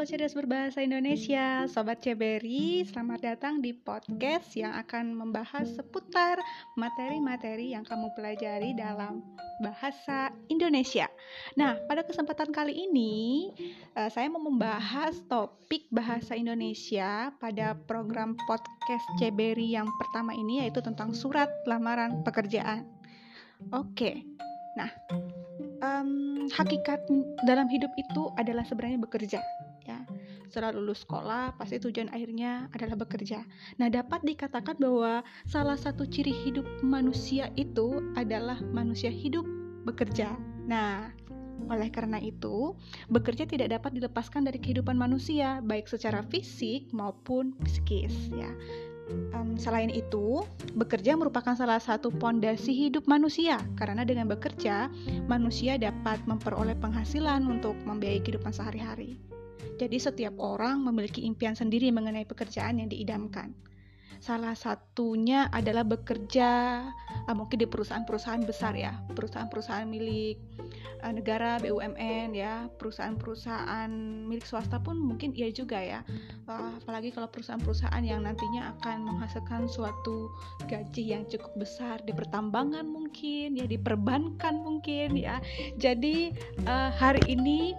[0.00, 6.40] Sobat Cerdas Berbahasa Indonesia, Sobat Ceberi, selamat datang di podcast yang akan membahas seputar
[6.72, 9.20] materi-materi yang kamu pelajari dalam
[9.60, 11.04] bahasa Indonesia.
[11.52, 13.52] Nah, pada kesempatan kali ini,
[13.92, 20.80] uh, saya mau membahas topik bahasa Indonesia pada program podcast Ceberi yang pertama ini, yaitu
[20.80, 22.88] tentang surat lamaran pekerjaan.
[23.68, 24.24] Oke,
[24.80, 24.88] nah
[25.84, 27.04] um, hakikat
[27.44, 29.44] dalam hidup itu adalah sebenarnya bekerja
[30.50, 33.46] setelah lulus sekolah pasti tujuan akhirnya adalah bekerja.
[33.78, 39.46] Nah dapat dikatakan bahwa salah satu ciri hidup manusia itu adalah manusia hidup
[39.86, 40.34] bekerja.
[40.66, 41.14] Nah
[41.70, 42.74] oleh karena itu,
[43.12, 48.32] bekerja tidak dapat dilepaskan dari kehidupan manusia, baik secara fisik maupun psikis.
[48.32, 48.48] Ya,
[49.34, 50.46] Um, selain itu,
[50.78, 53.58] bekerja merupakan salah satu pondasi hidup manusia.
[53.74, 54.86] Karena dengan bekerja,
[55.26, 59.18] manusia dapat memperoleh penghasilan untuk membiayai kehidupan sehari-hari.
[59.80, 63.56] Jadi setiap orang memiliki impian sendiri mengenai pekerjaan yang diidamkan.
[64.20, 66.84] Salah satunya adalah bekerja
[67.24, 70.36] uh, mungkin di perusahaan-perusahaan besar ya, perusahaan-perusahaan milik
[71.00, 73.88] uh, negara, BUMN ya, perusahaan-perusahaan
[74.28, 76.04] milik swasta pun mungkin iya juga ya.
[76.44, 80.28] Uh, apalagi kalau perusahaan-perusahaan yang nantinya akan menghasilkan suatu
[80.68, 85.40] gaji yang cukup besar di pertambangan mungkin ya, di perbankan mungkin ya.
[85.80, 86.36] Jadi
[86.68, 87.72] uh, hari ini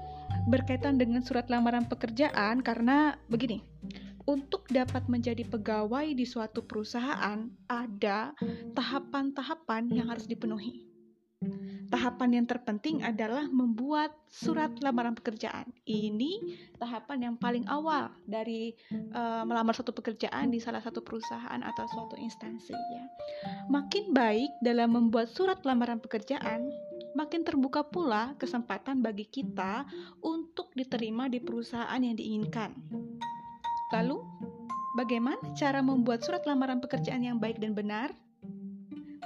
[0.51, 3.63] berkaitan dengan surat lamaran pekerjaan karena begini
[4.29, 8.33] untuk dapat menjadi pegawai di suatu perusahaan, ada
[8.77, 10.85] tahapan-tahapan yang harus dipenuhi.
[11.89, 15.73] Tahapan yang terpenting adalah membuat surat lamaran pekerjaan.
[15.89, 16.37] Ini
[16.77, 22.15] tahapan yang paling awal dari uh, melamar suatu pekerjaan di salah satu perusahaan atau suatu
[22.15, 22.77] instansi.
[22.77, 23.05] Ya.
[23.73, 26.69] Makin baik dalam membuat surat lamaran pekerjaan,
[27.13, 29.85] makin terbuka pula kesempatan bagi kita
[30.23, 32.71] untuk diterima di perusahaan yang diinginkan.
[33.91, 34.23] Lalu,
[34.95, 38.09] bagaimana cara membuat surat lamaran pekerjaan yang baik dan benar?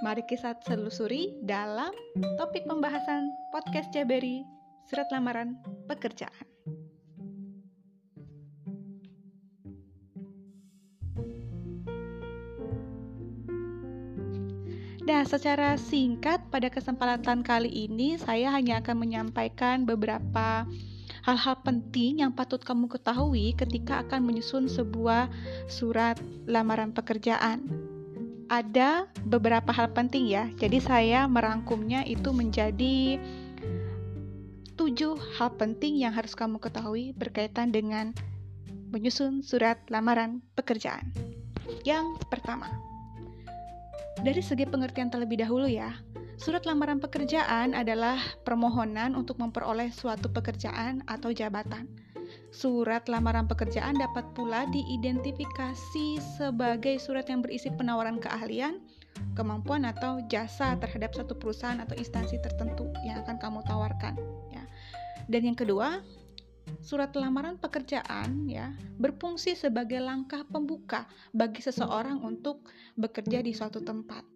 [0.03, 1.93] Mari kita telusuri dalam
[2.37, 4.43] topik pembahasan podcast Jaberi,
[4.89, 5.55] surat lamaran
[5.87, 6.45] pekerjaan.
[15.05, 20.63] Nah, secara singkat pada kesempatan kali ini saya hanya akan menyampaikan beberapa
[21.27, 25.27] hal-hal penting yang patut kamu ketahui ketika akan menyusun sebuah
[25.67, 26.15] surat
[26.47, 27.59] lamaran pekerjaan.
[28.47, 33.19] Ada beberapa hal penting ya, jadi saya merangkumnya itu menjadi
[34.79, 38.15] tujuh hal penting yang harus kamu ketahui berkaitan dengan
[38.95, 41.11] menyusun surat lamaran pekerjaan.
[41.83, 42.71] Yang pertama,
[44.23, 45.91] dari segi pengertian terlebih dahulu ya,
[46.35, 51.87] Surat lamaran pekerjaan adalah permohonan untuk memperoleh suatu pekerjaan atau jabatan.
[52.51, 58.83] Surat lamaran pekerjaan dapat pula diidentifikasi sebagai surat yang berisi penawaran keahlian,
[59.31, 64.19] kemampuan atau jasa terhadap satu perusahaan atau instansi tertentu yang akan kamu tawarkan.
[64.51, 64.63] Ya.
[65.31, 66.03] Dan yang kedua,
[66.83, 72.67] surat lamaran pekerjaan ya berfungsi sebagai langkah pembuka bagi seseorang untuk
[72.99, 74.27] bekerja di suatu tempat.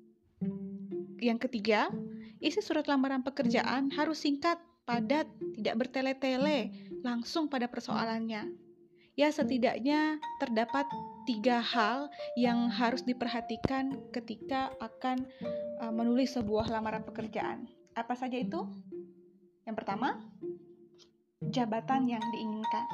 [1.20, 1.92] Yang ketiga,
[2.40, 4.58] isi surat lamaran pekerjaan harus singkat,
[4.88, 5.28] padat,
[5.60, 6.72] tidak bertele-tele,
[7.04, 8.50] langsung pada persoalannya.
[9.20, 10.88] Ya, setidaknya terdapat
[11.28, 12.08] tiga hal
[12.40, 15.28] yang harus diperhatikan ketika akan
[15.84, 17.68] uh, menulis sebuah lamaran pekerjaan.
[18.00, 18.64] Apa saja itu?
[19.68, 20.24] Yang pertama,
[21.52, 22.88] jabatan yang diinginkan.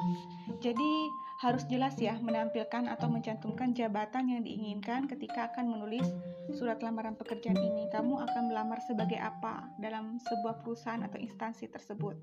[0.58, 0.92] Jadi,
[1.36, 6.08] harus jelas ya menampilkan atau mencantumkan jabatan yang diinginkan ketika akan menulis
[6.56, 7.92] surat lamaran pekerjaan ini.
[7.92, 12.16] Kamu akan melamar sebagai apa dalam sebuah perusahaan atau instansi tersebut.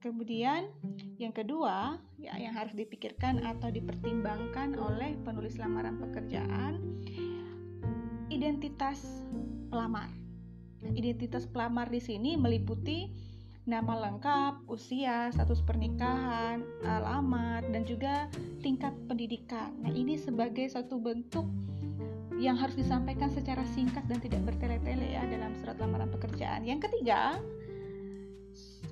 [0.00, 0.68] Kemudian
[1.20, 6.80] yang kedua, ya yang harus dipikirkan atau dipertimbangkan oleh penulis lamaran pekerjaan
[8.32, 9.04] identitas
[9.68, 10.08] pelamar.
[10.96, 13.12] Identitas pelamar di sini meliputi
[13.70, 18.26] nama lengkap, usia, status pernikahan, alamat, dan juga
[18.58, 19.70] tingkat pendidikan.
[19.78, 21.46] Nah, ini sebagai satu bentuk
[22.42, 26.66] yang harus disampaikan secara singkat dan tidak bertele-tele ya dalam surat lamaran pekerjaan.
[26.66, 27.38] Yang ketiga,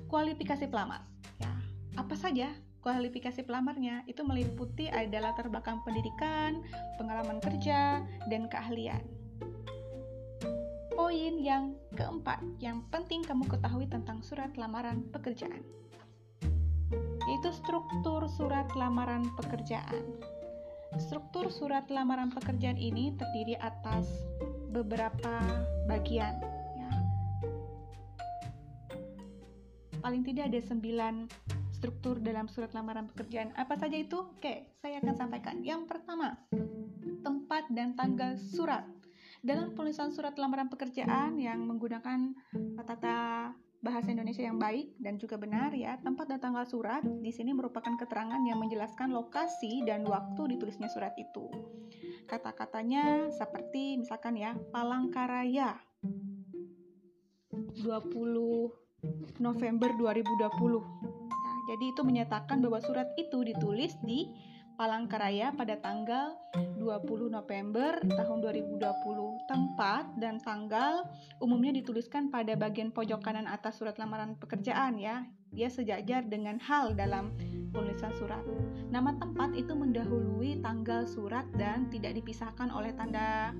[0.07, 1.03] kualifikasi pelamar.
[1.43, 1.51] Ya,
[1.99, 2.47] apa saja
[2.79, 4.07] kualifikasi pelamarnya?
[4.07, 5.51] Itu meliputi adalah latar
[5.83, 6.63] pendidikan,
[6.95, 7.99] pengalaman kerja,
[8.31, 9.03] dan keahlian
[11.09, 15.65] poin yang keempat yang penting kamu ketahui tentang surat lamaran pekerjaan,
[17.25, 20.05] yaitu struktur surat lamaran pekerjaan.
[21.01, 24.05] Struktur surat lamaran pekerjaan ini terdiri atas
[24.69, 25.41] beberapa
[25.89, 26.37] bagian.
[26.77, 26.93] Ya.
[30.05, 31.25] Paling tidak ada sembilan
[31.73, 33.49] struktur dalam surat lamaran pekerjaan.
[33.57, 34.29] Apa saja itu?
[34.37, 35.65] Oke, saya akan sampaikan.
[35.65, 36.37] Yang pertama,
[37.25, 38.98] tempat dan tanggal surat.
[39.39, 42.35] Dalam penulisan surat lamaran pekerjaan yang menggunakan
[42.83, 43.49] tata
[43.79, 47.95] bahasa Indonesia yang baik dan juga benar ya, tempat dan tanggal surat di sini merupakan
[47.95, 51.47] keterangan yang menjelaskan lokasi dan waktu ditulisnya surat itu.
[52.27, 55.79] Kata-katanya seperti misalkan ya, Palangkaraya
[57.79, 60.83] 20 November 2020.
[61.31, 64.27] Nah, jadi itu menyatakan bahwa surat itu ditulis di
[64.79, 66.79] Palangkaraya pada tanggal 20
[67.27, 68.79] November tahun 2020.
[69.43, 71.03] Tempat dan tanggal
[71.43, 75.27] umumnya dituliskan pada bagian pojok kanan atas surat lamaran pekerjaan ya.
[75.51, 77.35] Dia sejajar dengan hal dalam
[77.75, 78.39] penulisan surat.
[78.87, 83.51] Nama tempat itu mendahului tanggal surat dan tidak dipisahkan oleh tanda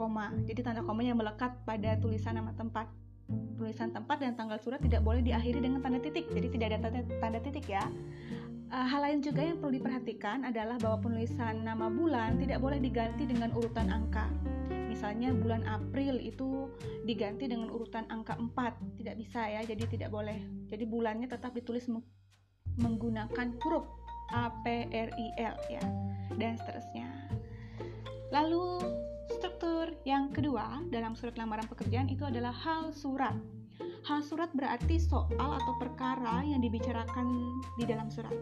[0.00, 0.32] koma.
[0.48, 2.88] Jadi tanda koma yang melekat pada tulisan nama tempat
[3.60, 6.32] tulisan tempat dan tanggal surat tidak boleh diakhiri dengan tanda titik.
[6.32, 7.84] Jadi tidak ada tanda, tanda titik ya.
[8.66, 13.22] Uh, hal lain juga yang perlu diperhatikan adalah bahwa penulisan nama bulan tidak boleh diganti
[13.22, 14.26] dengan urutan angka.
[14.90, 16.66] Misalnya bulan April itu
[17.06, 20.40] diganti dengan urutan angka 4, tidak bisa ya, jadi tidak boleh.
[20.66, 21.86] Jadi bulannya tetap ditulis
[22.74, 23.86] menggunakan huruf
[24.34, 25.84] A, P, R, I, L ya,
[26.34, 27.06] dan seterusnya.
[28.34, 28.82] Lalu
[29.30, 33.38] struktur yang kedua dalam surat lamaran pekerjaan itu adalah hal surat.
[34.06, 37.26] Hal surat berarti soal atau perkara yang dibicarakan
[37.74, 38.32] di dalam surat.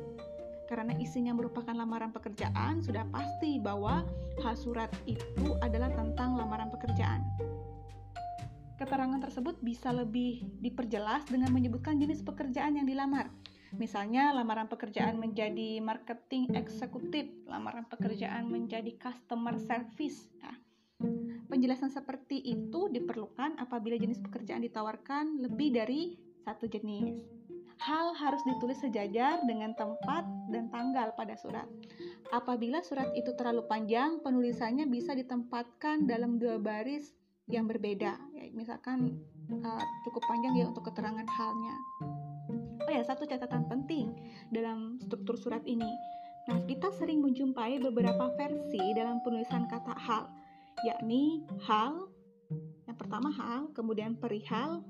[0.68, 4.04] Karena isinya merupakan lamaran pekerjaan, sudah pasti bahwa
[4.40, 7.24] hal surat itu adalah tentang lamaran pekerjaan.
[8.74, 13.30] Keterangan tersebut bisa lebih diperjelas dengan menyebutkan jenis pekerjaan yang dilamar.
[13.74, 20.30] Misalnya, lamaran pekerjaan menjadi marketing eksekutif, lamaran pekerjaan menjadi customer service.
[20.42, 20.54] Nah,
[21.54, 27.22] Penjelasan seperti itu diperlukan apabila jenis pekerjaan ditawarkan lebih dari satu jenis.
[27.78, 31.66] Hal harus ditulis sejajar dengan tempat dan tanggal pada surat.
[32.30, 37.14] Apabila surat itu terlalu panjang, penulisannya bisa ditempatkan dalam dua baris
[37.50, 38.18] yang berbeda.
[38.34, 39.18] Ya, misalkan
[39.50, 41.76] uh, cukup panjang ya untuk keterangan halnya.
[42.84, 44.10] Oh ya, satu catatan penting
[44.50, 45.88] dalam struktur surat ini.
[46.50, 50.28] Nah, kita sering menjumpai beberapa versi dalam penulisan kata hal
[50.82, 52.10] yakni hal,
[52.84, 54.82] yang pertama hal, kemudian perihal,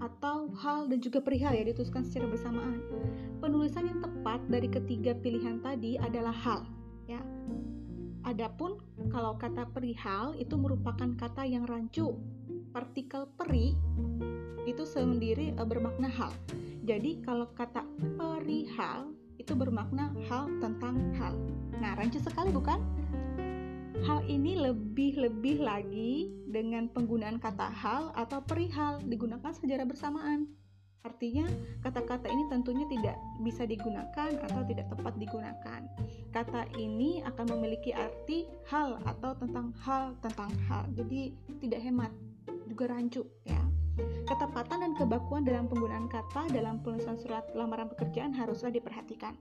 [0.00, 2.82] atau hal dan juga perihal ya dituliskan secara bersamaan.
[3.38, 6.66] Penulisan yang tepat dari ketiga pilihan tadi adalah hal,
[7.06, 7.22] ya.
[8.22, 8.78] Adapun
[9.10, 12.14] kalau kata perihal itu merupakan kata yang rancu.
[12.70, 13.74] Partikel peri
[14.64, 16.30] itu sendiri uh, bermakna hal.
[16.86, 17.82] Jadi kalau kata
[18.18, 19.10] perihal
[19.42, 21.34] itu bermakna hal tentang hal.
[21.82, 22.78] Nah, rancu sekali bukan?
[24.02, 30.50] Hal ini lebih-lebih lagi dengan penggunaan kata hal atau perihal digunakan secara bersamaan.
[31.06, 31.46] Artinya,
[31.86, 33.14] kata-kata ini tentunya tidak
[33.46, 35.80] bisa digunakan atau tidak tepat digunakan.
[36.34, 40.86] Kata ini akan memiliki arti hal atau tentang hal tentang hal.
[40.98, 42.10] Jadi, tidak hemat,
[42.66, 43.62] juga rancu ya.
[44.26, 49.38] Ketepatan dan kebakuan dalam penggunaan kata dalam penulisan surat lamaran pekerjaan haruslah diperhatikan.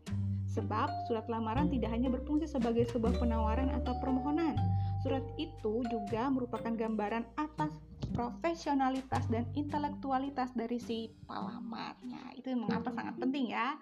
[0.51, 4.30] Sebab surat lamaran tidak hanya berfungsi sebagai sebuah penawaran atau permohonan.
[5.41, 7.73] Itu juga merupakan gambaran atas
[8.13, 12.37] profesionalitas dan intelektualitas dari si pelamarnya.
[12.37, 13.73] Itu mengapa sangat penting ya.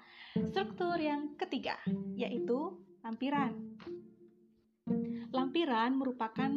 [0.48, 1.76] Struktur yang ketiga
[2.16, 3.52] yaitu lampiran.
[5.36, 6.52] Lampiran merupakan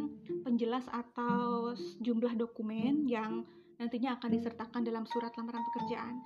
[0.47, 3.45] penjelas atau jumlah dokumen yang
[3.77, 6.23] nantinya akan disertakan dalam surat lamaran pekerjaan.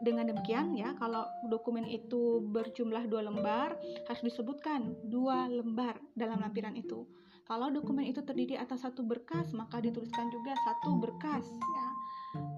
[0.00, 3.74] Dengan demikian ya, kalau dokumen itu berjumlah dua lembar,
[4.06, 7.02] harus disebutkan dua lembar dalam lampiran itu.
[7.46, 11.88] Kalau dokumen itu terdiri atas satu berkas, maka dituliskan juga satu berkas ya.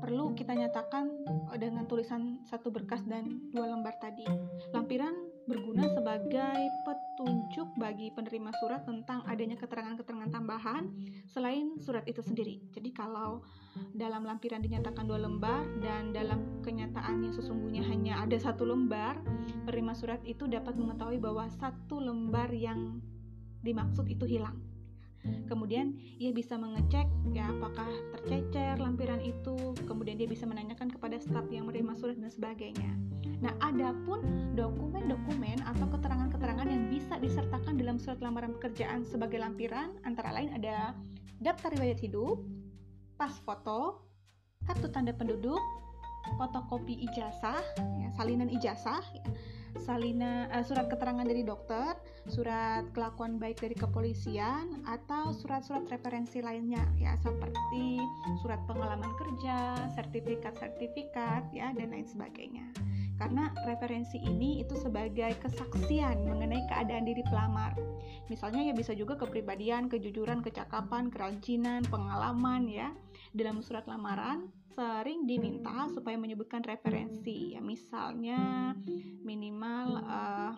[0.01, 1.13] Perlu kita nyatakan
[1.61, 4.25] dengan tulisan satu berkas dan dua lembar tadi.
[4.73, 5.13] Lampiran
[5.45, 10.89] berguna sebagai petunjuk bagi penerima surat tentang adanya keterangan-keterangan tambahan
[11.29, 12.57] selain surat itu sendiri.
[12.73, 13.45] Jadi kalau
[13.93, 19.21] dalam lampiran dinyatakan dua lembar dan dalam kenyataannya sesungguhnya hanya ada satu lembar,
[19.69, 23.05] penerima surat itu dapat mengetahui bahwa satu lembar yang
[23.65, 24.68] dimaksud itu hilang.
[25.49, 31.49] Kemudian ia bisa mengecek ya apakah tercecer lampiran itu, kemudian dia bisa menanyakan kepada staf
[31.49, 32.93] yang menerima surat dan sebagainya.
[33.39, 40.35] Nah, adapun dokumen-dokumen atau keterangan-keterangan yang bisa disertakan dalam surat lamaran pekerjaan sebagai lampiran antara
[40.35, 40.93] lain ada
[41.39, 42.43] daftar riwayat hidup,
[43.15, 44.03] pas foto,
[44.67, 45.61] kartu tanda penduduk,
[46.35, 49.27] fotokopi ijazah, ya, salinan ijazah, ya,
[49.79, 51.95] salina uh, surat keterangan dari dokter,
[52.29, 57.99] surat kelakuan baik dari kepolisian atau surat-surat referensi lainnya ya seperti
[58.45, 62.69] surat pengalaman kerja, sertifikat-sertifikat ya dan lain sebagainya.
[63.19, 67.75] karena referensi ini itu sebagai kesaksian mengenai keadaan diri pelamar.
[68.31, 72.95] Misalnya ya bisa juga kepribadian, kejujuran, kecakapan, kerajinan, pengalaman ya.
[73.35, 78.71] Dalam surat lamaran sering diminta supaya menyebutkan referensi ya misalnya
[79.27, 80.55] minimal uh,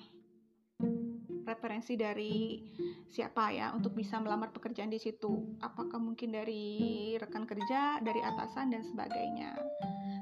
[1.47, 2.63] referensi dari
[3.11, 5.59] siapa ya untuk bisa melamar pekerjaan di situ.
[5.63, 9.55] Apakah mungkin dari rekan kerja, dari atasan dan sebagainya.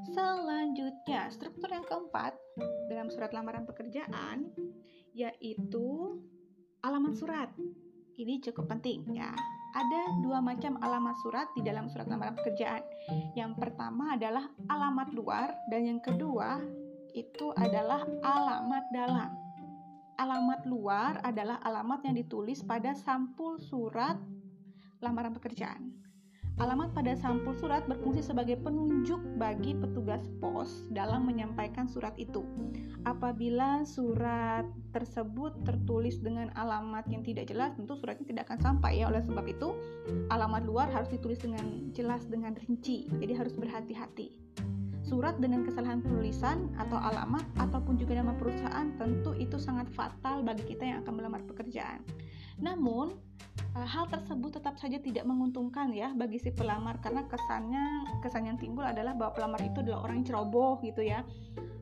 [0.08, 2.32] Selanjutnya, struktur yang keempat
[2.88, 4.48] dalam surat lamaran pekerjaan
[5.12, 6.16] yaitu
[6.80, 7.50] alamat surat.
[8.18, 9.30] Ini cukup penting ya.
[9.76, 12.82] Ada dua macam alamat surat di dalam surat lamaran pekerjaan.
[13.36, 16.58] Yang pertama adalah alamat luar dan yang kedua
[17.14, 19.47] itu adalah alamat dalam.
[20.18, 24.18] Alamat luar adalah alamat yang ditulis pada sampul surat
[24.98, 25.94] lamaran pekerjaan.
[26.58, 32.42] Alamat pada sampul surat berfungsi sebagai penunjuk bagi petugas pos dalam menyampaikan surat itu.
[33.06, 39.06] Apabila surat tersebut tertulis dengan alamat yang tidak jelas, tentu suratnya tidak akan sampai ya.
[39.06, 39.70] Oleh sebab itu,
[40.34, 43.06] alamat luar harus ditulis dengan jelas dengan rinci.
[43.06, 44.34] Jadi harus berhati-hati.
[45.08, 50.68] Surat dengan kesalahan penulisan atau alamat ataupun juga nama perusahaan tentu itu sangat fatal bagi
[50.68, 52.04] kita yang akan melamar pekerjaan.
[52.60, 53.16] Namun,
[53.78, 58.82] hal tersebut tetap saja tidak menguntungkan ya bagi si pelamar karena kesannya kesan yang timbul
[58.82, 61.22] adalah bahwa pelamar itu adalah orang yang ceroboh gitu ya.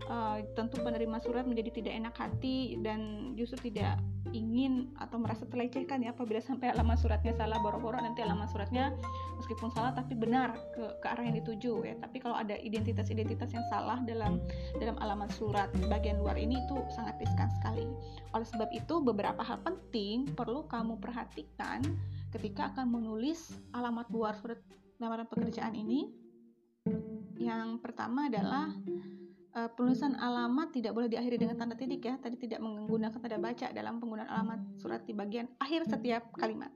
[0.06, 3.98] Uh, tentu penerima surat menjadi tidak enak hati dan justru tidak
[4.30, 8.94] ingin atau merasa terlecehkan ya apabila sampai alamat suratnya salah boro-boro nanti alamat suratnya
[9.40, 11.94] meskipun salah tapi benar ke, ke arah yang dituju ya.
[11.98, 14.38] Tapi kalau ada identitas-identitas yang salah dalam
[14.78, 17.86] dalam alamat surat bagian luar ini itu sangat riskan sekali.
[18.30, 21.45] Oleh sebab itu beberapa hal penting perlu kamu perhatikan
[22.34, 24.60] ketika akan menulis alamat luar surat
[25.00, 26.10] lamaran pekerjaan ini
[27.36, 28.72] yang pertama adalah
[29.56, 32.14] uh, penulisan alamat tidak boleh diakhiri dengan tanda titik ya.
[32.20, 36.70] Tadi tidak menggunakan tanda baca dalam penggunaan alamat surat di bagian akhir setiap kalimat.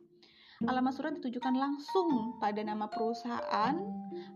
[0.60, 3.80] Alamat surat ditujukan langsung pada nama perusahaan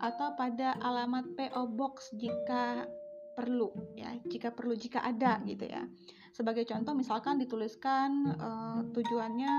[0.01, 2.89] atau pada alamat PO Box jika
[3.37, 5.85] perlu ya, jika perlu jika ada gitu ya.
[6.35, 9.55] Sebagai contoh misalkan dituliskan uh, tujuannya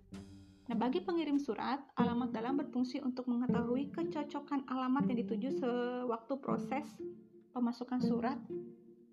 [0.68, 6.84] Nah, bagi pengirim surat, alamat dalam berfungsi untuk mengetahui kecocokan alamat yang dituju sewaktu proses
[7.56, 8.36] pemasukan surat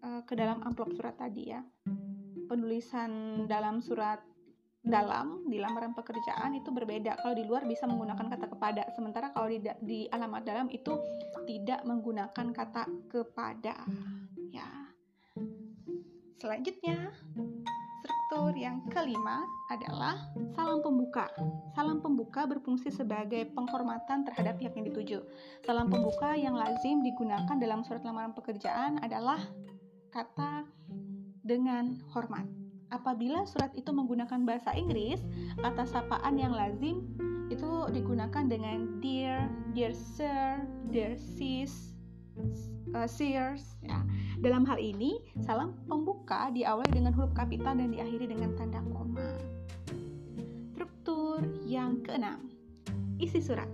[0.03, 1.63] uh, ke dalam amplop surat tadi ya.
[2.51, 4.19] Penulisan dalam surat
[4.85, 7.17] dalam di lamaran pekerjaan itu berbeda.
[7.23, 10.93] Kalau di luar bisa menggunakan kata kepada, sementara kalau di, di alamat dalam itu
[11.49, 13.81] tidak menggunakan kata kepada.
[14.53, 14.69] Ya.
[16.37, 17.17] Selanjutnya,
[18.35, 20.19] struktur yang kelima adalah
[20.59, 21.31] salam pembuka.
[21.71, 25.23] Salam pembuka berfungsi sebagai penghormatan terhadap pihak yang dituju.
[25.63, 29.39] Salam pembuka yang lazim digunakan dalam surat lamaran pekerjaan adalah
[30.11, 30.67] kata
[31.47, 32.43] dengan hormat.
[32.91, 35.23] Apabila surat itu menggunakan bahasa Inggris,
[35.63, 37.07] kata sapaan yang lazim
[37.55, 39.47] itu digunakan dengan dear,
[39.79, 40.59] dear sir,
[40.91, 41.95] dear sis,
[42.95, 43.77] uh, sirs.
[43.83, 44.01] Ya.
[44.41, 49.35] Dalam hal ini, salam pembuka diawali dengan huruf kapital dan diakhiri dengan tanda koma.
[50.75, 52.49] Struktur yang keenam,
[53.19, 53.69] isi surat.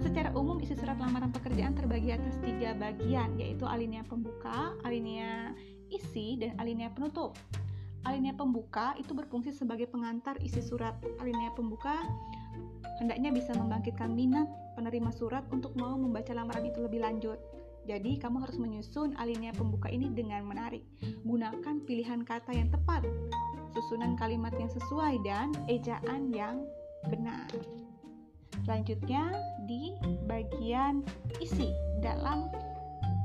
[0.00, 5.52] Secara umum, isi surat lamaran pekerjaan terbagi atas tiga bagian, yaitu alinea pembuka, alinea
[5.92, 7.36] isi, dan alinea penutup.
[8.08, 10.96] Alinea pembuka itu berfungsi sebagai pengantar isi surat.
[11.20, 12.00] Alinea pembuka
[12.96, 17.36] hendaknya bisa membangkitkan minat penerima surat untuk mau membaca lamaran itu lebih lanjut.
[17.90, 20.86] Jadi, kamu harus menyusun alinea pembuka ini dengan menarik.
[21.26, 23.02] Gunakan pilihan kata yang tepat,
[23.74, 26.62] susunan kalimat yang sesuai, dan ejaan yang
[27.10, 27.50] benar.
[28.62, 29.34] Selanjutnya,
[29.66, 29.98] di
[30.30, 31.02] bagian
[31.42, 32.46] isi dalam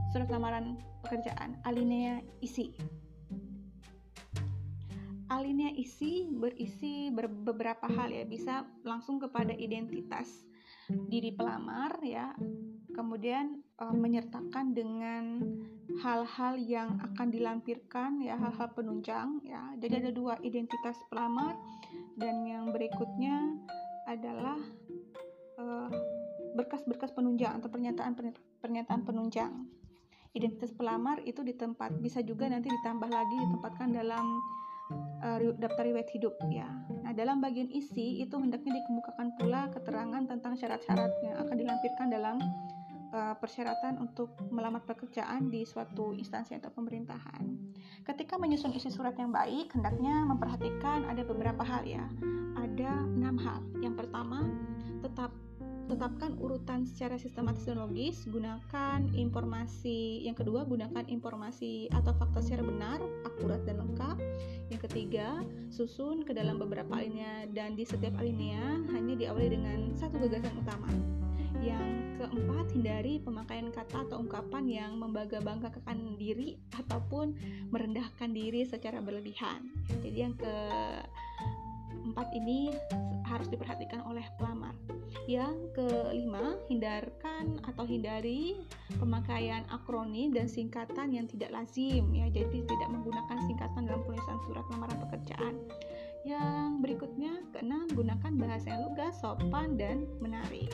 [0.10, 2.74] surat lamaran pekerjaan, alinea isi.
[5.29, 10.41] Alinea isi berisi beberapa hal ya, bisa langsung kepada identitas
[10.89, 12.34] diri pelamar ya,
[12.94, 15.42] kemudian e, menyertakan dengan
[16.01, 19.74] hal-hal yang akan dilampirkan ya hal-hal penunjang ya.
[19.82, 21.58] Jadi ada dua identitas pelamar
[22.20, 23.56] dan yang berikutnya
[24.06, 24.58] adalah
[25.56, 28.15] berkas berkas-berkas penunjang atau pernyataan
[28.63, 29.54] pernyataan penunjang.
[30.36, 34.39] Identitas pelamar itu di tempat bisa juga nanti ditambah lagi ditempatkan dalam
[34.92, 36.68] uh, daftar riwayat hidup ya.
[37.06, 42.38] Nah, dalam bagian isi itu hendaknya dikemukakan pula keterangan tentang syarat-syarat yang akan dilampirkan dalam
[43.13, 47.44] uh, persyaratan untuk melamar pekerjaan di suatu instansi atau pemerintahan.
[48.06, 52.06] Ketika menyusun isi surat yang baik, hendaknya memperhatikan ada beberapa hal ya.
[52.56, 53.62] Ada enam hal.
[53.82, 54.46] Yang pertama,
[55.01, 55.34] tetap
[55.86, 60.25] tetapkan urutan secara sistematis dan logis, gunakan informasi.
[60.25, 64.18] Yang kedua, gunakan informasi atau fakta secara benar, akurat dan lengkap.
[64.74, 70.18] Yang ketiga, susun ke dalam beberapa alinea dan di setiap alinea hanya diawali dengan satu
[70.18, 70.89] gagasan utama.
[71.62, 77.34] Yang keempat, hindari pemakaian kata atau ungkapan yang membangga-banggakan diri ataupun
[77.70, 79.70] merendahkan diri secara berlebihan.
[80.04, 80.36] Jadi yang
[82.02, 82.74] keempat ini
[83.25, 84.75] harus diperhatikan oleh pelamar.
[85.25, 88.62] Yang kelima, hindarkan atau hindari
[89.02, 92.30] pemakaian akronim dan singkatan yang tidak lazim ya.
[92.30, 95.56] Jadi tidak menggunakan singkatan dalam penulisan surat lamaran pekerjaan.
[96.25, 100.74] Yang berikutnya, keenam, gunakan bahasa yang lugas, sopan, dan menarik.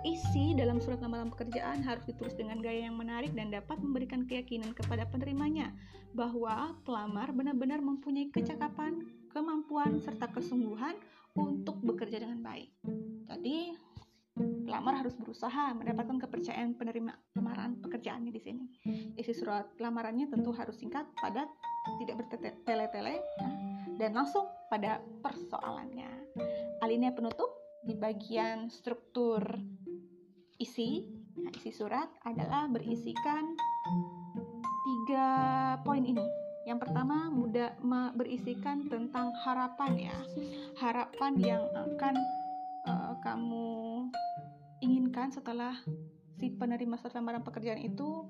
[0.00, 4.72] Isi dalam surat lamaran pekerjaan harus ditulis dengan gaya yang menarik dan dapat memberikan keyakinan
[4.72, 5.76] kepada penerimanya
[6.16, 10.98] bahwa pelamar benar-benar mempunyai kecakapan, kemampuan, serta kesungguhan
[11.38, 12.70] untuk bekerja dengan baik.
[13.30, 13.72] Jadi,
[14.66, 18.64] pelamar harus berusaha mendapatkan kepercayaan penerima lamaran pekerjaannya di sini.
[19.18, 21.48] Isi surat lamarannya tentu harus singkat, padat,
[22.02, 23.18] tidak bertele-tele,
[23.98, 26.08] dan langsung pada persoalannya.
[26.80, 27.50] Alinea penutup
[27.84, 29.40] di bagian struktur
[30.60, 31.08] isi,
[31.40, 33.56] nah, isi surat adalah berisikan
[34.84, 35.28] tiga
[35.84, 37.74] poin ini yang pertama mudah
[38.14, 40.18] berisikan tentang harapan ya,
[40.78, 42.14] harapan yang akan
[42.86, 44.06] uh, kamu
[44.78, 45.74] inginkan setelah
[46.38, 48.22] si penerima surat lamaran pekerjaan itu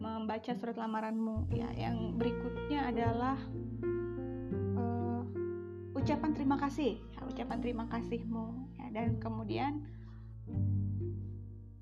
[0.00, 1.68] membaca surat lamaranmu ya.
[1.76, 3.36] Yang berikutnya adalah
[4.80, 5.20] uh,
[5.92, 9.84] ucapan terima kasih, ya, ucapan terima kasihmu ya, dan kemudian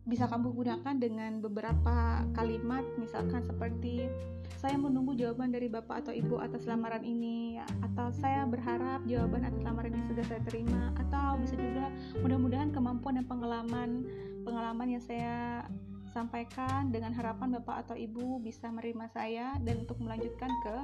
[0.03, 4.11] bisa kamu gunakan dengan beberapa kalimat misalkan seperti
[4.59, 7.67] saya menunggu jawaban dari bapak atau ibu atas lamaran ini ya.
[7.83, 11.91] atau saya berharap jawaban atas lamaran ini sudah saya terima atau bisa juga
[12.23, 14.07] mudah-mudahan kemampuan dan pengalaman
[14.43, 15.67] pengalaman yang saya
[16.15, 20.77] sampaikan dengan harapan bapak atau ibu bisa menerima saya dan untuk melanjutkan ke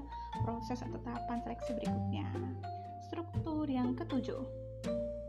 [0.42, 2.26] proses atau tahapan seleksi berikutnya
[3.06, 4.42] struktur yang ketujuh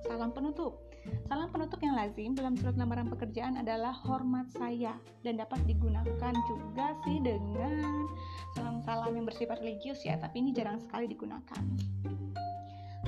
[0.09, 0.88] salam penutup
[1.29, 6.97] Salam penutup yang lazim dalam surat lamaran pekerjaan adalah hormat saya dan dapat digunakan juga
[7.05, 8.09] sih dengan
[8.57, 11.63] salam-salam yang bersifat religius ya, tapi ini jarang sekali digunakan.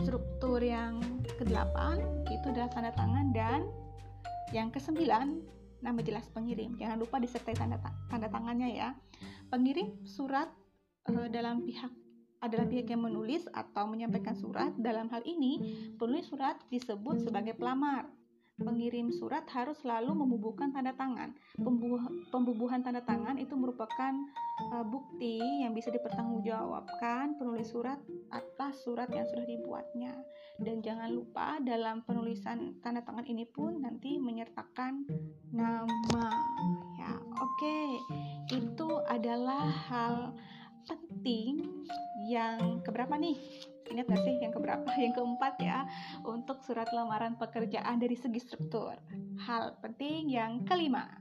[0.02, 1.02] Struktur yang
[1.38, 3.62] kedelapan itu adalah tanda tangan dan
[4.54, 5.42] yang kesembilan
[5.82, 6.78] nama jelas pengirim.
[6.78, 7.78] Jangan lupa disertai tanda
[8.10, 8.90] tanda tangannya ya.
[9.50, 10.48] Pengirim surat
[11.10, 11.92] uh, dalam pihak
[12.42, 14.74] adalah pihak yang menulis atau menyampaikan surat.
[14.82, 15.62] Dalam hal ini,
[15.96, 18.10] penulis surat disebut sebagai pelamar.
[18.62, 21.34] Pengirim surat harus selalu membubuhkan tanda tangan.
[22.30, 24.14] pembubuhan tanda tangan itu merupakan
[24.70, 27.98] uh, bukti yang bisa dipertanggungjawabkan penulis surat
[28.30, 30.14] atas surat yang sudah dibuatnya.
[30.62, 35.10] Dan jangan lupa dalam penulisan tanda tangan ini pun nanti menyertakan
[35.50, 36.30] nama.
[37.02, 37.58] Ya, oke.
[37.58, 37.90] Okay.
[38.62, 40.38] Itu adalah hal
[40.86, 41.86] penting
[42.30, 43.38] yang keberapa nih?
[43.92, 44.88] Ingat gak sih yang keberapa?
[45.04, 45.84] Yang keempat ya
[46.24, 48.96] untuk surat lamaran pekerjaan dari segi struktur.
[49.44, 51.12] Hal penting yang kelima.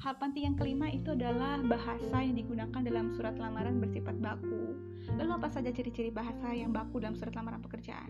[0.00, 4.76] Hal penting yang kelima itu adalah bahasa yang digunakan dalam surat lamaran bersifat baku.
[5.16, 8.08] Lalu apa saja ciri-ciri bahasa yang baku dalam surat lamaran pekerjaan?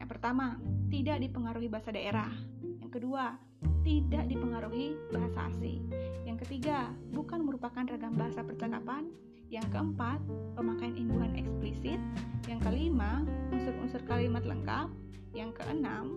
[0.00, 0.56] Yang pertama,
[0.88, 2.32] tidak dipengaruhi bahasa daerah.
[2.80, 3.36] Yang kedua,
[3.84, 5.86] tidak dipengaruhi bahasa asing.
[6.24, 9.12] Yang ketiga, bukan merupakan ragam bahasa percakapan.
[9.52, 10.18] Yang keempat,
[10.56, 12.00] pemakaian imbuhan eksplisit.
[12.48, 14.88] Yang kelima, unsur-unsur kalimat lengkap.
[15.36, 16.16] Yang keenam,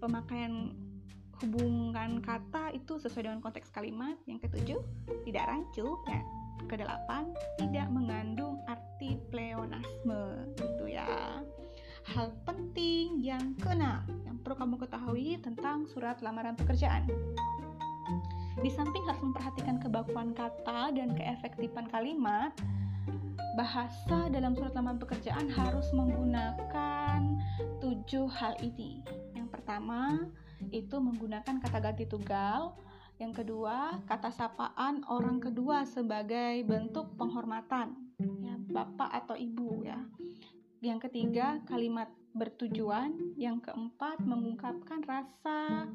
[0.00, 0.74] pemakaian
[1.44, 4.16] hubungan kata itu sesuai dengan konteks kalimat.
[4.24, 4.80] Yang ketujuh,
[5.28, 6.00] tidak rancu.
[6.08, 6.24] Ya,
[6.66, 11.44] kedelapan, tidak mengandung arti pleonasme gitu ya.
[12.10, 17.06] Hal penting yang keenam yang perlu kamu ketahui tentang surat lamaran pekerjaan.
[18.58, 22.50] Di samping harus memperhatikan kebakuan kata dan keefektifan kalimat,
[23.54, 27.38] bahasa dalam surat lamaran pekerjaan harus menggunakan
[27.78, 29.06] tujuh hal ini.
[29.38, 30.26] Yang pertama,
[30.74, 32.74] itu menggunakan kata ganti tunggal.
[33.22, 40.00] Yang kedua, kata sapaan orang kedua sebagai bentuk penghormatan, ya, bapak atau ibu ya.
[40.80, 43.36] Yang ketiga, kalimat bertujuan.
[43.36, 45.88] Yang keempat, mengungkapkan rasa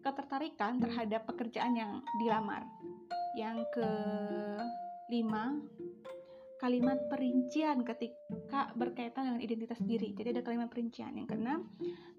[0.00, 1.92] ketertarikan terhadap pekerjaan yang
[2.24, 2.64] dilamar.
[3.36, 5.60] Yang kelima,
[6.56, 10.16] kalimat perincian ketika berkaitan dengan identitas diri.
[10.16, 11.12] Jadi ada kalimat perincian.
[11.20, 11.68] Yang keenam,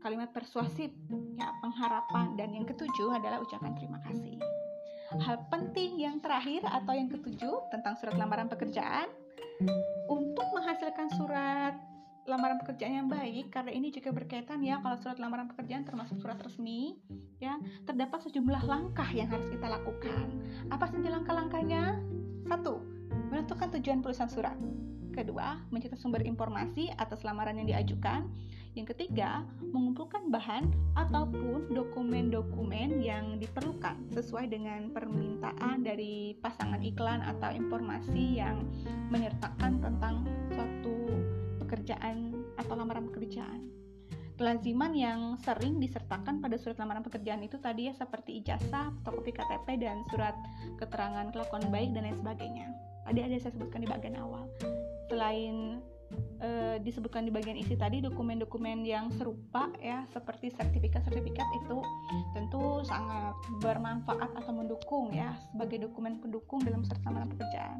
[0.06, 0.94] kalimat persuasif,
[1.38, 4.38] ya pengharapan dan yang ketujuh adalah ucapan terima kasih.
[5.12, 9.12] Hal penting yang terakhir atau yang ketujuh tentang surat lamaran pekerjaan
[10.08, 11.91] untuk menghasilkan surat
[12.30, 16.38] lamaran pekerjaan yang baik karena ini juga berkaitan ya kalau surat lamaran pekerjaan termasuk surat
[16.38, 17.02] resmi
[17.42, 17.58] ya
[17.90, 20.30] terdapat sejumlah langkah yang harus kita lakukan
[20.70, 21.98] apa saja langkah-langkahnya
[22.46, 24.58] satu menentukan tujuan penulisan surat.
[25.12, 28.28] Kedua, mencetak sumber informasi atas lamaran yang diajukan.
[28.72, 37.52] Yang ketiga, mengumpulkan bahan ataupun dokumen-dokumen yang diperlukan sesuai dengan permintaan dari pasangan iklan atau
[37.52, 38.64] informasi yang
[39.12, 40.24] menyertakan tentang
[40.56, 40.91] suatu
[41.72, 43.72] pekerjaan atau lamaran pekerjaan.
[44.36, 49.80] Kelaziman yang sering disertakan pada surat lamaran pekerjaan itu tadi ya seperti ijazah, fotokopi KTP,
[49.80, 50.36] dan surat
[50.76, 52.68] keterangan kelakuan baik dan lain sebagainya.
[53.08, 54.50] Tadi ada saya sebutkan di bagian awal.
[55.08, 55.80] Selain
[56.42, 56.50] e,
[56.82, 61.78] disebutkan di bagian isi tadi dokumen-dokumen yang serupa ya seperti sertifikat-sertifikat itu
[62.36, 67.80] tentu sangat bermanfaat atau mendukung ya sebagai dokumen pendukung dalam serta pekerjaan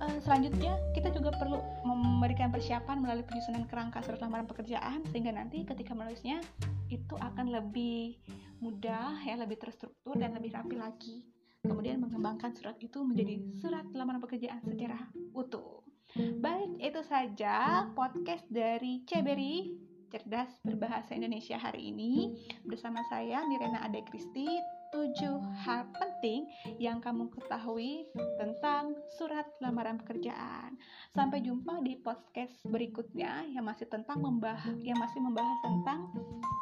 [0.00, 5.62] e, selanjutnya kita juga perlu memberikan persiapan melalui penyusunan kerangka surat lamaran pekerjaan sehingga nanti
[5.62, 6.42] ketika menulisnya
[6.88, 8.18] itu akan lebih
[8.62, 11.26] mudah ya lebih terstruktur dan lebih rapi lagi
[11.64, 15.00] kemudian mengembangkan surat itu menjadi surat lamaran pekerjaan secara
[15.32, 15.80] utuh.
[16.14, 19.72] Baik, itu saja podcast dari Ceberi
[20.12, 24.46] Cerdas Berbahasa Indonesia hari ini bersama saya Nirena Ade Kristi.
[24.94, 26.46] Tujuh hal penting
[26.78, 28.06] yang kamu ketahui
[28.38, 30.78] tentang surat lamaran pekerjaan.
[31.10, 36.14] Sampai jumpa di podcast berikutnya yang masih tentang membahas yang masih membahas tentang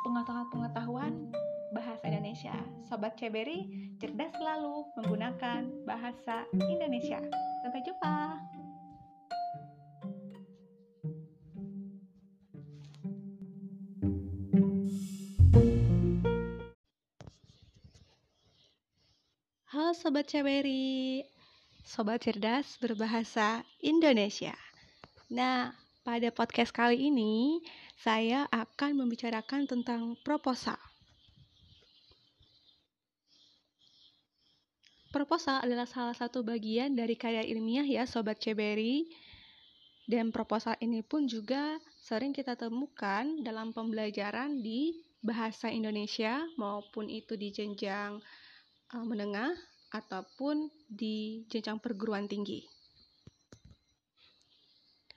[0.08, 1.12] pengetahuan-pengetahuan
[1.76, 2.56] bahasa Indonesia.
[2.88, 7.20] Sobat Ceberi, cerdas selalu menggunakan bahasa Indonesia.
[7.60, 8.51] Sampai jumpa.
[20.02, 21.22] Sobat Ceberi,
[21.86, 24.50] Sobat Cerdas berbahasa Indonesia.
[25.30, 25.70] Nah,
[26.02, 27.62] pada podcast kali ini
[28.02, 30.74] saya akan membicarakan tentang proposal.
[35.14, 39.06] Proposal adalah salah satu bagian dari karya ilmiah ya Sobat Ceberi.
[40.02, 47.38] Dan proposal ini pun juga sering kita temukan dalam pembelajaran di bahasa Indonesia maupun itu
[47.38, 48.18] di jenjang
[48.98, 49.54] uh, menengah
[49.92, 52.64] ataupun di jenjang perguruan tinggi.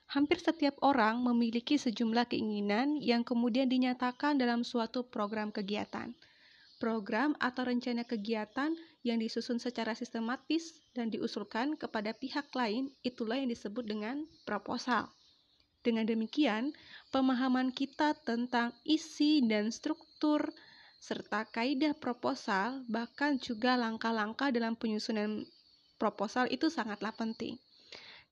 [0.06, 6.14] Hampir setiap orang memiliki sejumlah keinginan yang kemudian dinyatakan dalam suatu program kegiatan.
[6.78, 8.70] Program atau rencana kegiatan
[9.02, 15.10] yang disusun secara sistematis dan diusulkan kepada pihak lain, itulah yang disebut dengan proposal.
[15.82, 16.74] Dengan demikian,
[17.10, 20.42] pemahaman kita tentang isi dan struktur
[21.00, 25.46] serta kaidah proposal, bahkan juga langkah-langkah dalam penyusunan
[26.00, 27.56] proposal itu sangatlah penting.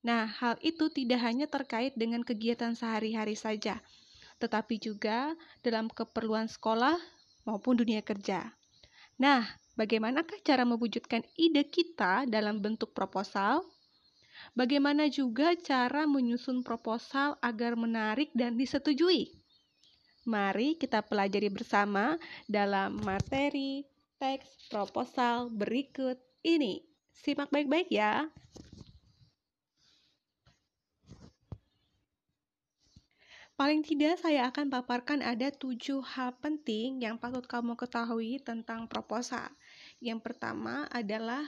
[0.05, 3.81] Nah, hal itu tidak hanya terkait dengan kegiatan sehari-hari saja,
[4.43, 5.33] tetapi juga
[5.65, 6.97] dalam keperluan sekolah
[7.49, 8.53] maupun dunia kerja.
[9.17, 13.67] Nah, Bagaimanakah cara mewujudkan ide kita dalam bentuk proposal?
[14.55, 19.35] Bagaimana juga cara menyusun proposal agar menarik dan disetujui?
[20.25, 22.17] Mari kita pelajari bersama
[22.49, 23.85] dalam materi
[24.17, 26.81] teks proposal berikut ini.
[27.13, 28.25] Simak baik-baik ya.
[33.55, 39.47] Paling tidak saya akan paparkan ada tujuh hal penting yang patut kamu ketahui tentang proposal.
[40.03, 41.45] Yang pertama adalah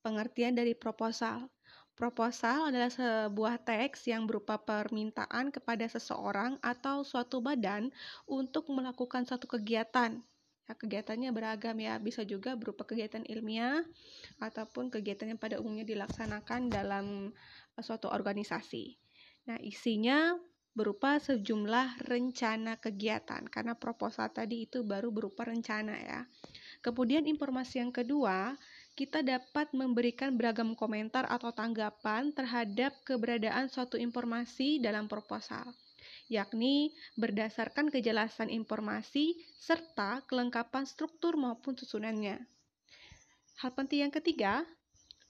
[0.00, 1.50] pengertian dari proposal.
[1.96, 7.88] Proposal adalah sebuah teks yang berupa permintaan kepada seseorang atau suatu badan
[8.28, 10.20] untuk melakukan suatu kegiatan.
[10.68, 13.80] Ya, kegiatannya beragam ya, bisa juga berupa kegiatan ilmiah
[14.42, 17.32] ataupun kegiatan yang pada umumnya dilaksanakan dalam
[17.78, 19.00] uh, suatu organisasi.
[19.48, 20.36] Nah, isinya
[20.76, 26.20] berupa sejumlah rencana kegiatan karena proposal tadi itu baru berupa rencana ya.
[26.84, 28.52] Kemudian informasi yang kedua,
[28.96, 35.76] kita dapat memberikan beragam komentar atau tanggapan terhadap keberadaan suatu informasi dalam proposal
[36.26, 42.42] yakni berdasarkan kejelasan informasi serta kelengkapan struktur maupun susunannya.
[43.62, 44.66] Hal penting yang ketiga,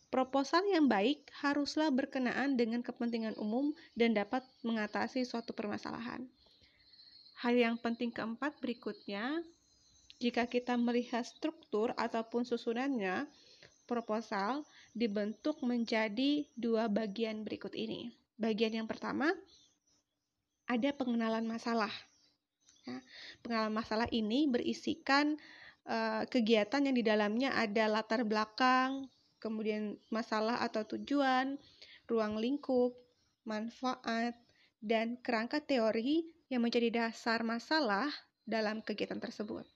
[0.09, 6.25] proposal yang baik haruslah berkenaan dengan kepentingan umum dan dapat mengatasi suatu permasalahan.
[7.45, 9.45] Hal yang penting keempat berikutnya,
[10.17, 13.29] jika kita melihat struktur ataupun susunannya,
[13.87, 18.13] proposal dibentuk menjadi dua bagian berikut ini.
[18.37, 19.33] Bagian yang pertama,
[20.67, 21.91] ada pengenalan masalah.
[22.85, 22.99] Ya,
[23.41, 25.39] pengenalan masalah ini berisikan
[25.87, 29.07] uh, kegiatan yang di dalamnya ada latar belakang,
[29.39, 31.59] kemudian masalah atau tujuan,
[32.11, 32.95] ruang lingkup,
[33.47, 34.35] manfaat,
[34.83, 38.11] dan kerangka teori yang menjadi dasar masalah
[38.47, 39.67] dalam kegiatan tersebut.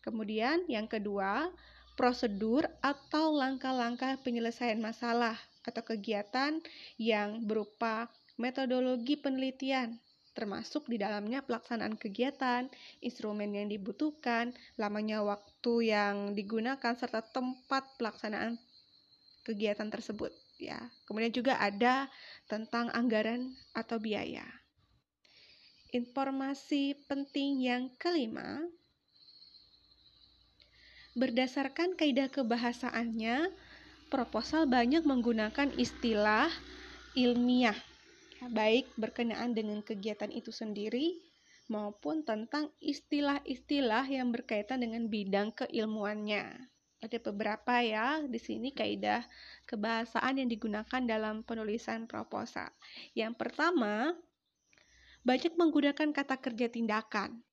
[0.00, 1.48] Kemudian yang kedua,
[1.94, 6.60] prosedur atau langkah-langkah penyelesaian masalah atau kegiatan
[7.00, 9.96] yang berupa metodologi penelitian,
[10.34, 12.66] termasuk di dalamnya pelaksanaan kegiatan,
[12.98, 18.58] instrumen yang dibutuhkan, lamanya waktu yang digunakan, serta tempat pelaksanaan
[19.46, 20.34] kegiatan tersebut.
[20.58, 22.06] Ya, kemudian juga ada
[22.46, 24.46] tentang anggaran atau biaya.
[25.94, 28.66] Informasi penting yang kelima,
[31.14, 33.50] berdasarkan kaidah kebahasaannya,
[34.10, 36.50] proposal banyak menggunakan istilah
[37.14, 37.78] ilmiah
[38.50, 41.16] baik berkenaan dengan kegiatan itu sendiri
[41.72, 46.68] maupun tentang istilah-istilah yang berkaitan dengan bidang keilmuannya.
[47.00, 49.24] Ada beberapa ya di sini kaidah
[49.68, 52.68] kebahasaan yang digunakan dalam penulisan proposal.
[53.12, 54.12] Yang pertama,
[55.24, 57.44] banyak menggunakan kata kerja tindakan.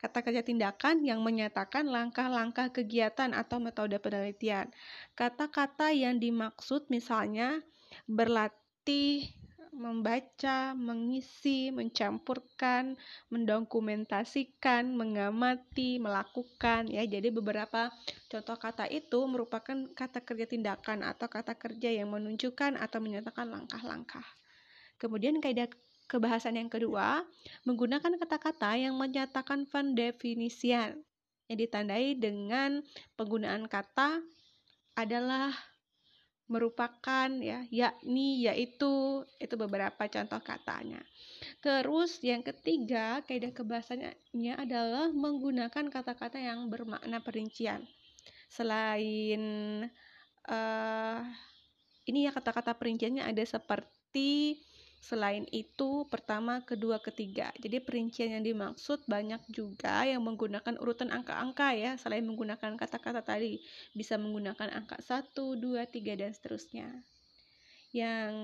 [0.00, 4.72] Kata kerja tindakan yang menyatakan langkah-langkah kegiatan atau metode penelitian.
[5.12, 7.60] Kata-kata yang dimaksud misalnya
[8.08, 9.28] berlatih
[9.70, 12.98] membaca, mengisi, mencampurkan,
[13.30, 17.06] mendokumentasikan, mengamati, melakukan ya.
[17.06, 17.88] Jadi beberapa
[18.28, 24.24] contoh kata itu merupakan kata kerja tindakan atau kata kerja yang menunjukkan atau menyatakan langkah-langkah.
[25.00, 25.70] Kemudian kaidah
[26.10, 27.22] kebahasan yang kedua,
[27.62, 30.98] menggunakan kata-kata yang menyatakan pendefinisian
[31.46, 32.82] yang ditandai dengan
[33.14, 34.18] penggunaan kata
[34.98, 35.54] adalah
[36.50, 40.98] merupakan ya yakni yaitu itu beberapa contoh katanya.
[41.62, 47.86] Terus yang ketiga kaidah kebahasannya adalah menggunakan kata-kata yang bermakna perincian.
[48.50, 49.42] Selain
[50.50, 51.22] uh,
[52.10, 54.58] ini ya kata-kata perinciannya ada seperti
[55.00, 57.50] Selain itu, pertama, kedua, ketiga.
[57.56, 63.64] Jadi perincian yang dimaksud banyak juga yang menggunakan urutan angka-angka ya, selain menggunakan kata-kata tadi.
[63.96, 67.00] Bisa menggunakan angka 1, 2, 3, dan seterusnya.
[67.96, 68.34] Yang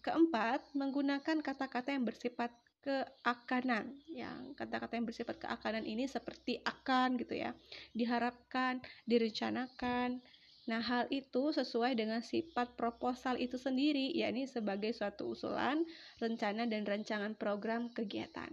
[0.00, 3.98] keempat, menggunakan kata-kata yang bersifat keakanan.
[4.06, 7.50] Yang kata-kata yang bersifat keakanan ini seperti akan gitu ya.
[7.90, 10.22] Diharapkan, direncanakan,
[10.64, 15.84] Nah, hal itu sesuai dengan sifat proposal itu sendiri, yakni sebagai suatu usulan,
[16.16, 18.48] rencana, dan rancangan program kegiatan.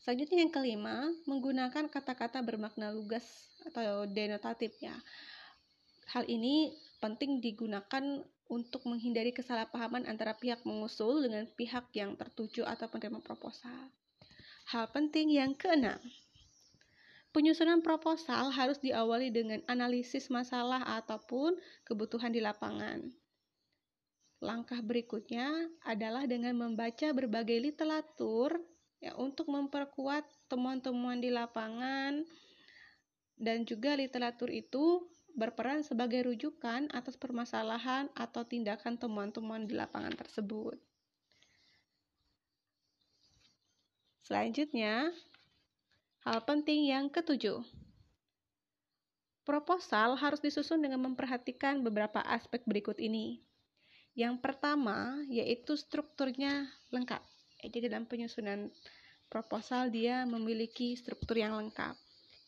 [0.00, 0.96] Selanjutnya yang kelima,
[1.28, 3.24] menggunakan kata-kata bermakna lugas
[3.68, 4.96] atau denotatif ya.
[6.12, 12.88] Hal ini penting digunakan untuk menghindari kesalahpahaman antara pihak mengusul dengan pihak yang tertuju atau
[12.92, 13.88] penerima proposal.
[14.72, 16.00] Hal penting yang keenam,
[17.34, 23.10] Penyusunan proposal harus diawali dengan analisis masalah ataupun kebutuhan di lapangan.
[24.38, 25.50] Langkah berikutnya
[25.82, 28.62] adalah dengan membaca berbagai literatur
[29.02, 32.22] ya, untuk memperkuat temuan-temuan di lapangan
[33.34, 35.02] dan juga literatur itu
[35.34, 40.78] berperan sebagai rujukan atas permasalahan atau tindakan temuan-temuan di lapangan tersebut.
[44.22, 45.10] Selanjutnya,
[46.24, 47.60] Hal penting yang ketujuh,
[49.44, 53.44] proposal harus disusun dengan memperhatikan beberapa aspek berikut ini.
[54.16, 57.20] Yang pertama yaitu strukturnya lengkap.
[57.60, 58.72] Jadi dalam penyusunan
[59.28, 61.92] proposal dia memiliki struktur yang lengkap.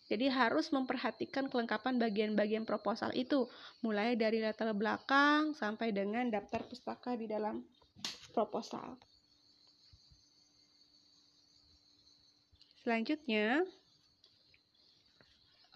[0.08, 3.44] Jadi harus memperhatikan kelengkapan bagian-bagian proposal itu,
[3.84, 7.60] mulai dari latar belakang sampai dengan daftar pustaka di dalam
[8.32, 8.96] proposal.
[12.86, 13.66] Selanjutnya,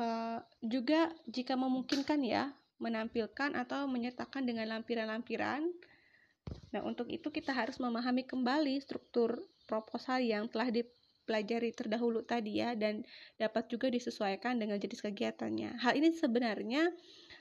[0.01, 2.49] Uh, juga jika memungkinkan ya
[2.81, 5.69] menampilkan atau menyertakan dengan lampiran-lampiran.
[6.73, 12.73] Nah, untuk itu kita harus memahami kembali struktur proposal yang telah dipelajari terdahulu tadi ya
[12.73, 13.05] dan
[13.37, 15.77] dapat juga disesuaikan dengan jenis kegiatannya.
[15.85, 16.89] Hal ini sebenarnya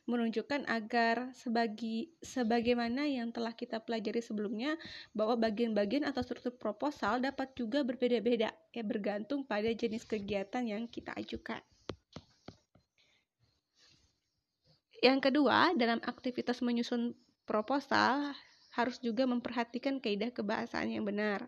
[0.10, 4.74] menunjukkan agar sebagi sebagaimana yang telah kita pelajari sebelumnya
[5.14, 11.14] bahwa bagian-bagian atau struktur proposal dapat juga berbeda-beda ya bergantung pada jenis kegiatan yang kita
[11.14, 11.62] ajukan.
[15.00, 17.16] Yang kedua, dalam aktivitas menyusun
[17.48, 18.36] proposal
[18.76, 21.48] harus juga memperhatikan kaidah kebahasaan yang benar.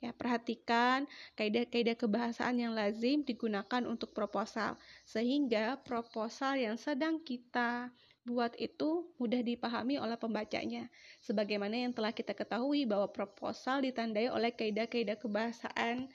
[0.00, 1.04] Ya, perhatikan
[1.36, 7.92] kaidah-kaidah kebahasaan yang lazim digunakan untuk proposal sehingga proposal yang sedang kita
[8.24, 10.88] buat itu mudah dipahami oleh pembacanya.
[11.20, 16.08] Sebagaimana yang telah kita ketahui bahwa proposal ditandai oleh kaidah-kaidah kebahasaan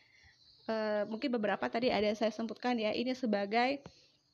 [0.65, 2.89] e, mungkin beberapa tadi ada saya sebutkan ya.
[2.89, 3.85] Ini sebagai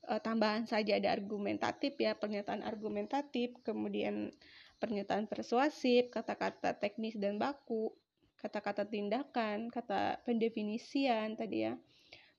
[0.04, 4.32] e, tambahan saja ada argumentatif ya, pernyataan argumentatif, kemudian
[4.80, 7.92] pernyataan persuasif, kata-kata teknis dan baku,
[8.42, 11.78] kata-kata tindakan, kata pendefinisian tadi ya,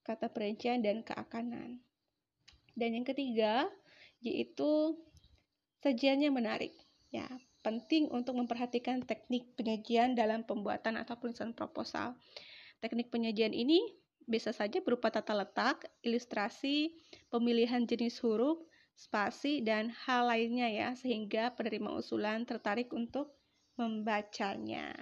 [0.03, 1.79] kata perincian dan keakanan.
[2.75, 3.71] Dan yang ketiga
[4.19, 4.99] yaitu
[5.83, 6.75] sajiannya menarik.
[7.13, 7.29] Ya,
[7.61, 12.17] penting untuk memperhatikan teknik penyajian dalam pembuatan atau penulisan proposal.
[12.81, 13.79] Teknik penyajian ini
[14.25, 16.95] bisa saja berupa tata letak, ilustrasi,
[17.29, 18.59] pemilihan jenis huruf,
[18.97, 23.35] spasi, dan hal lainnya ya, sehingga penerima usulan tertarik untuk
[23.77, 24.95] membacanya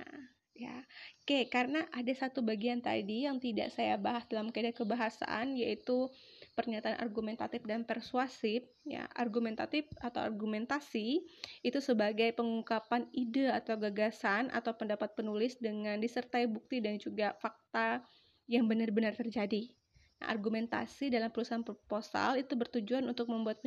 [0.61, 0.77] ya.
[1.25, 6.09] Oke, karena ada satu bagian tadi yang tidak saya bahas dalam kaidah kebahasaan yaitu
[6.53, 11.23] pernyataan argumentatif dan persuasif ya argumentatif atau argumentasi
[11.63, 18.03] itu sebagai pengungkapan ide atau gagasan atau pendapat penulis dengan disertai bukti dan juga fakta
[18.51, 19.71] yang benar-benar terjadi
[20.19, 23.63] nah, argumentasi dalam perusahaan proposal itu bertujuan untuk membuat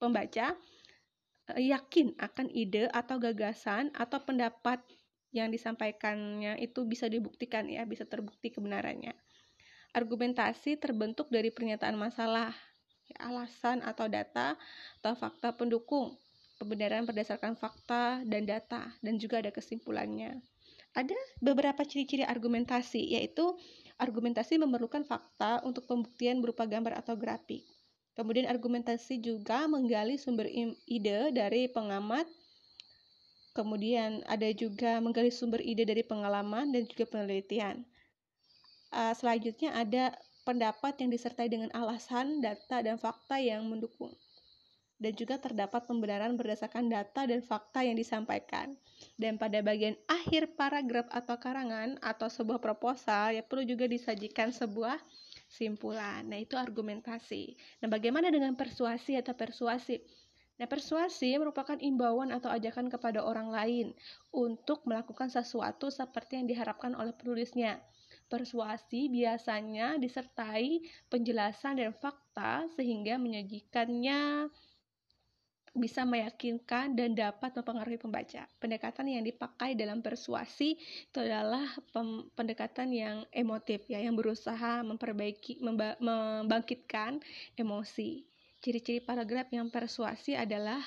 [0.00, 0.56] pembaca
[1.52, 4.80] eh, yakin akan ide atau gagasan atau pendapat
[5.32, 9.16] yang disampaikannya itu bisa dibuktikan ya, bisa terbukti kebenarannya.
[9.96, 12.52] Argumentasi terbentuk dari pernyataan masalah,
[13.08, 14.56] ya, alasan atau data
[15.00, 16.16] atau fakta pendukung,
[16.60, 20.40] pembenaran berdasarkan fakta dan data, dan juga ada kesimpulannya.
[20.92, 23.56] Ada beberapa ciri-ciri argumentasi, yaitu
[23.96, 27.64] argumentasi memerlukan fakta untuk pembuktian berupa gambar atau grafik.
[28.12, 30.44] Kemudian argumentasi juga menggali sumber
[30.84, 32.28] ide dari pengamat,
[33.52, 37.84] Kemudian ada juga menggali sumber ide dari pengalaman dan juga penelitian.
[38.88, 40.16] Uh, selanjutnya ada
[40.48, 44.12] pendapat yang disertai dengan alasan, data, dan fakta yang mendukung.
[45.02, 48.72] Dan juga terdapat pembenaran berdasarkan data dan fakta yang disampaikan.
[49.18, 54.96] Dan pada bagian akhir paragraf atau karangan atau sebuah proposal ya perlu juga disajikan sebuah
[55.50, 56.24] simpulan.
[56.24, 57.58] Nah, itu argumentasi.
[57.82, 60.00] Nah, bagaimana dengan persuasi atau persuasif?
[60.62, 63.90] Nah, persuasi merupakan imbauan atau ajakan kepada orang lain
[64.30, 67.82] untuk melakukan sesuatu seperti yang diharapkan oleh penulisnya.
[68.30, 74.46] Persuasi biasanya disertai penjelasan dan fakta sehingga menyajikannya
[75.74, 78.46] bisa meyakinkan dan dapat mempengaruhi pembaca.
[78.62, 81.66] Pendekatan yang dipakai dalam persuasi itu adalah
[82.38, 85.58] pendekatan yang emotif ya, yang berusaha memperbaiki
[85.98, 87.18] membangkitkan
[87.58, 88.31] emosi.
[88.62, 90.78] Ciri-ciri paragraf yang persuasi adalah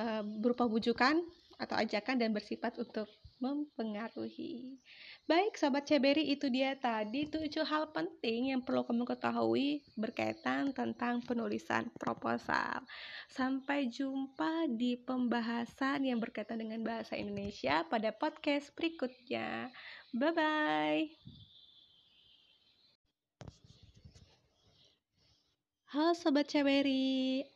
[0.00, 1.20] uh, berupa bujukan
[1.60, 3.06] atau ajakan dan bersifat untuk
[3.44, 4.80] mempengaruhi.
[5.24, 11.24] Baik, Sobat Ceberi, itu dia tadi tujuh hal penting yang perlu kamu ketahui berkaitan tentang
[11.24, 12.84] penulisan proposal.
[13.28, 19.72] Sampai jumpa di pembahasan yang berkaitan dengan bahasa Indonesia pada podcast berikutnya.
[20.12, 21.43] Bye-bye.
[25.94, 27.46] Halo Sobat Ceberi,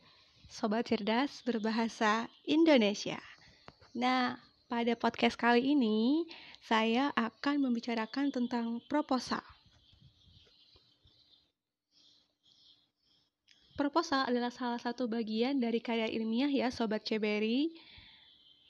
[0.47, 3.19] Sobat Cerdas berbahasa Indonesia.
[3.99, 4.39] Nah,
[4.71, 6.23] pada podcast kali ini
[6.63, 9.43] saya akan membicarakan tentang proposal.
[13.75, 17.75] Proposal adalah salah satu bagian dari karya ilmiah ya Sobat Ceberi.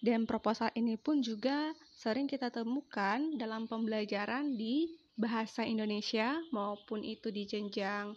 [0.01, 7.29] Dan proposal ini pun juga sering kita temukan dalam pembelajaran di bahasa Indonesia maupun itu
[7.29, 8.17] di jenjang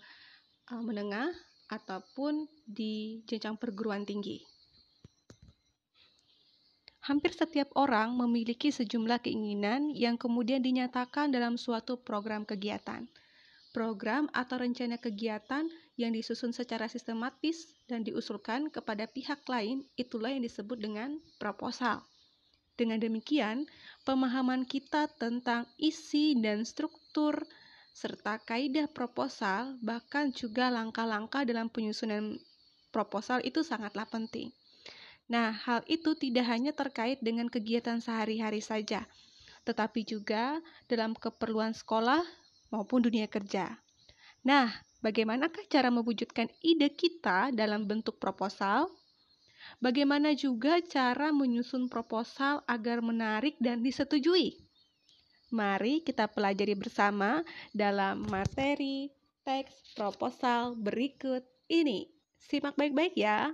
[0.71, 1.29] uh, menengah
[1.67, 4.39] ataupun di jenjang perguruan tinggi.
[7.01, 13.09] Hampir setiap orang memiliki sejumlah keinginan yang kemudian dinyatakan dalam suatu program kegiatan.
[13.73, 15.65] Program atau rencana kegiatan
[15.97, 22.05] yang disusun secara sistematis dan diusulkan kepada pihak lain itulah yang disebut dengan proposal.
[22.77, 23.65] Dengan demikian,
[24.05, 27.33] pemahaman kita tentang isi dan struktur
[27.91, 32.39] serta kaidah proposal, bahkan juga langkah-langkah dalam penyusunan
[32.91, 34.51] proposal itu sangatlah penting.
[35.31, 39.07] Nah, hal itu tidak hanya terkait dengan kegiatan sehari-hari saja,
[39.63, 40.59] tetapi juga
[40.91, 42.19] dalam keperluan sekolah
[42.67, 43.79] maupun dunia kerja.
[44.43, 48.91] Nah, bagaimanakah cara mewujudkan ide kita dalam bentuk proposal?
[49.77, 54.57] Bagaimana juga cara menyusun proposal agar menarik dan disetujui?
[55.51, 57.43] Mari kita pelajari bersama
[57.75, 59.11] dalam materi
[59.43, 62.07] teks proposal berikut ini.
[62.39, 63.51] Simak baik-baik ya.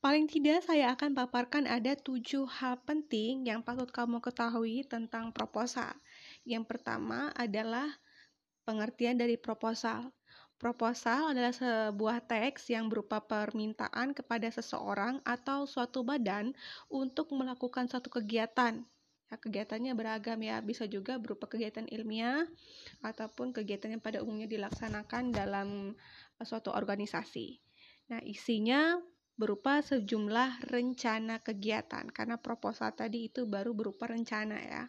[0.00, 5.92] Paling tidak saya akan paparkan ada tujuh hal penting yang patut kamu ketahui tentang proposal.
[6.46, 7.84] Yang pertama adalah
[8.64, 10.08] pengertian dari proposal.
[10.60, 16.52] Proposal adalah sebuah teks yang berupa permintaan kepada seseorang atau suatu badan
[16.92, 18.84] untuk melakukan satu kegiatan.
[19.32, 22.44] Ya, kegiatannya beragam ya, bisa juga berupa kegiatan ilmiah
[23.00, 25.96] ataupun kegiatan yang pada umumnya dilaksanakan dalam
[26.36, 27.56] eh, suatu organisasi.
[28.12, 29.00] Nah, isinya
[29.40, 34.84] berupa sejumlah rencana kegiatan karena proposal tadi itu baru berupa rencana ya.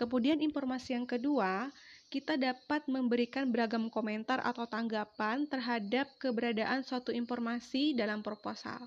[0.00, 1.68] Kemudian informasi yang kedua
[2.12, 8.84] kita dapat memberikan beragam komentar atau tanggapan terhadap keberadaan suatu informasi dalam proposal,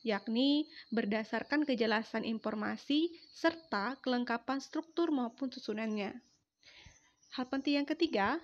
[0.00, 6.16] yakni berdasarkan kejelasan informasi serta kelengkapan struktur maupun susunannya.
[7.36, 8.40] Hal penting yang ketiga,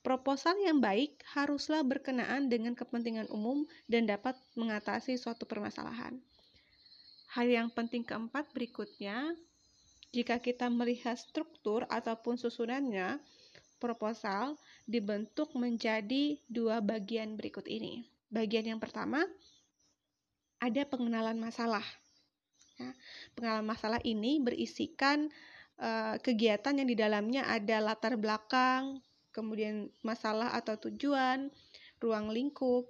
[0.00, 6.16] proposal yang baik haruslah berkenaan dengan kepentingan umum dan dapat mengatasi suatu permasalahan.
[7.36, 9.36] Hal yang penting keempat berikutnya,
[10.16, 13.20] jika kita melihat struktur ataupun susunannya,
[13.80, 18.04] proposal dibentuk menjadi dua bagian berikut ini.
[18.28, 19.24] Bagian yang pertama
[20.60, 21.82] ada pengenalan masalah.
[22.76, 22.92] Ya,
[23.34, 25.32] pengenalan masalah ini berisikan
[25.80, 29.00] uh, kegiatan yang di dalamnya ada latar belakang,
[29.32, 31.48] kemudian masalah atau tujuan,
[31.98, 32.86] ruang lingkup,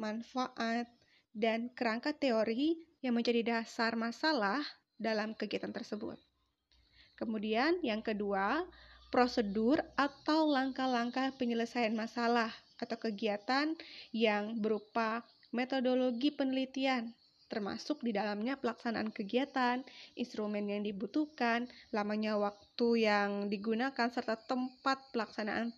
[0.00, 0.88] manfaat,
[1.36, 4.60] dan kerangka teori yang menjadi dasar masalah
[5.00, 6.20] dalam kegiatan tersebut.
[7.16, 8.64] Kemudian yang kedua,
[9.10, 13.74] prosedur atau langkah-langkah penyelesaian masalah atau kegiatan
[14.14, 17.10] yang berupa metodologi penelitian,
[17.50, 19.82] termasuk di dalamnya pelaksanaan kegiatan,
[20.14, 25.74] instrumen yang dibutuhkan, lamanya waktu yang digunakan, serta tempat pelaksanaan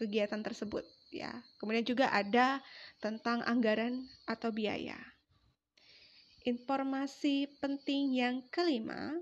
[0.00, 0.88] kegiatan tersebut.
[1.08, 2.60] Ya, kemudian juga ada
[3.00, 4.96] tentang anggaran atau biaya.
[6.44, 9.16] Informasi penting yang kelima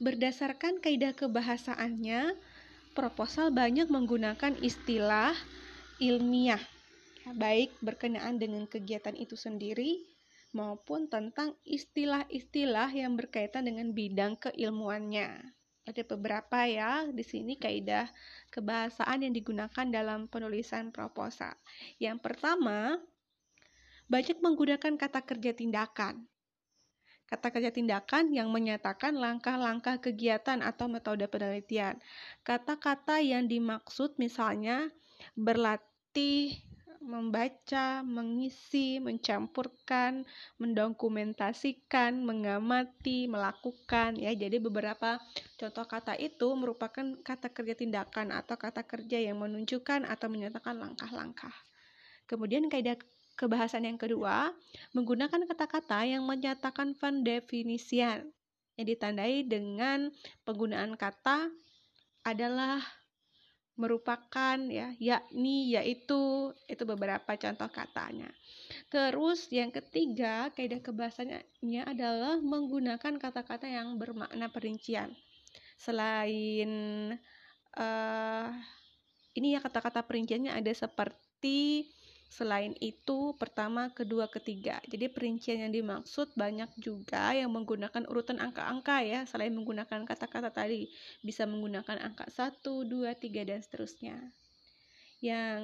[0.00, 2.32] Berdasarkan kaidah kebahasaannya,
[2.96, 5.36] proposal banyak menggunakan istilah
[6.00, 6.64] ilmiah,
[7.36, 10.00] baik berkenaan dengan kegiatan itu sendiri
[10.56, 15.52] maupun tentang istilah-istilah yang berkaitan dengan bidang keilmuannya.
[15.84, 18.08] Ada beberapa ya di sini kaidah
[18.56, 21.52] kebahasaan yang digunakan dalam penulisan proposal.
[22.00, 22.96] Yang pertama,
[24.08, 26.24] banyak menggunakan kata kerja tindakan
[27.30, 31.94] kata kerja tindakan yang menyatakan langkah-langkah kegiatan atau metode penelitian.
[32.42, 34.90] Kata-kata yang dimaksud misalnya
[35.38, 36.58] berlatih,
[37.00, 40.28] membaca, mengisi, mencampurkan,
[40.60, 44.36] mendokumentasikan, mengamati, melakukan ya.
[44.36, 45.16] Jadi beberapa
[45.56, 51.54] contoh kata itu merupakan kata kerja tindakan atau kata kerja yang menunjukkan atau menyatakan langkah-langkah.
[52.28, 52.94] Kemudian kaidah
[53.40, 54.52] Kebahasan yang kedua,
[54.92, 58.28] menggunakan kata-kata yang menyatakan pendefinisian
[58.76, 60.12] yang ditandai dengan
[60.44, 61.48] penggunaan kata
[62.20, 62.84] adalah
[63.80, 68.28] merupakan ya yakni yaitu itu beberapa contoh katanya.
[68.92, 75.16] Terus yang ketiga, kaidah kebahasannya adalah menggunakan kata-kata yang bermakna perincian.
[75.80, 76.68] Selain
[77.72, 78.52] uh,
[79.32, 81.88] ini ya kata-kata perinciannya ada seperti
[82.30, 84.78] Selain itu, pertama, kedua, ketiga.
[84.86, 90.86] Jadi perincian yang dimaksud banyak juga yang menggunakan urutan angka-angka ya, selain menggunakan kata-kata tadi.
[91.26, 94.16] Bisa menggunakan angka 1, 2, 3, dan seterusnya.
[95.18, 95.62] Yang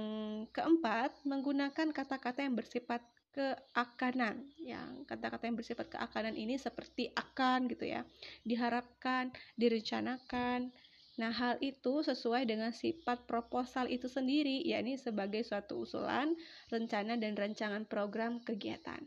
[0.51, 3.01] keempat, menggunakan kata-kata yang bersifat
[3.31, 4.51] keakanan.
[4.59, 8.03] Yang kata-kata yang bersifat keakanan ini seperti akan gitu ya.
[8.43, 10.75] Diharapkan, direncanakan,
[11.17, 16.37] Nah, hal itu sesuai dengan sifat proposal itu sendiri, yakni sebagai suatu usulan,
[16.69, 19.01] rencana, dan rancangan program kegiatan.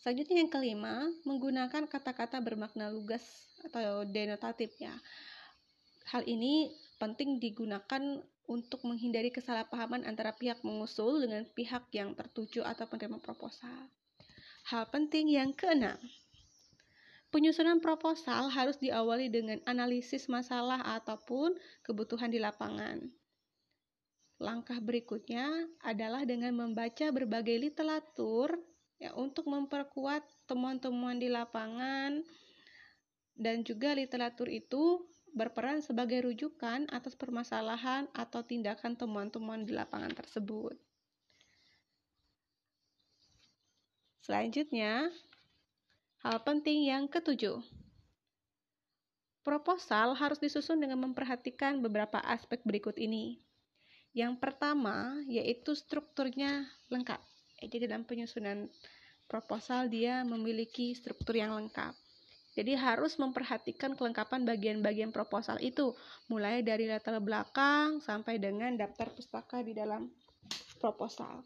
[0.00, 3.24] Selanjutnya yang kelima, menggunakan kata-kata bermakna lugas
[3.68, 4.92] atau denotatif ya.
[6.12, 12.84] Hal ini penting digunakan untuk menghindari kesalahpahaman antara pihak mengusul dengan pihak yang tertuju atau
[12.84, 13.88] penerima proposal.
[14.68, 15.96] Hal penting yang keenam,
[17.34, 23.10] Penyusunan proposal harus diawali dengan analisis masalah ataupun kebutuhan di lapangan.
[24.38, 28.54] Langkah berikutnya adalah dengan membaca berbagai literatur
[29.02, 32.22] ya untuk memperkuat temuan-temuan di lapangan
[33.34, 35.02] dan juga literatur itu
[35.34, 40.78] berperan sebagai rujukan atas permasalahan atau tindakan temuan-temuan di lapangan tersebut.
[44.22, 45.10] Selanjutnya,
[46.24, 47.60] hal penting yang ketujuh.
[49.44, 53.44] Proposal harus disusun dengan memperhatikan beberapa aspek berikut ini.
[54.16, 57.20] Yang pertama yaitu strukturnya lengkap.
[57.60, 58.72] Jadi dalam penyusunan
[59.28, 61.92] proposal dia memiliki struktur yang lengkap.
[62.56, 65.92] Jadi harus memperhatikan kelengkapan bagian-bagian proposal itu,
[66.30, 70.08] mulai dari latar belakang sampai dengan daftar pustaka di dalam
[70.78, 71.42] proposal.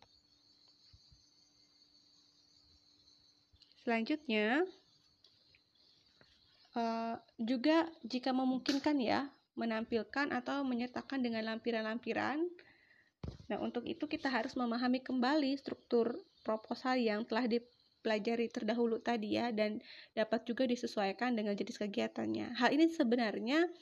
[3.88, 4.68] Selanjutnya,
[6.76, 12.36] uh, juga jika memungkinkan ya, menampilkan atau menyertakan dengan lampiran-lampiran.
[13.48, 17.64] Nah, untuk itu kita harus memahami kembali struktur proposal yang telah di
[18.04, 19.80] pelajari terdahulu tadi ya dan
[20.12, 22.60] dapat juga disesuaikan dengan jenis kegiatannya.
[22.60, 23.72] Hal ini sebenarnya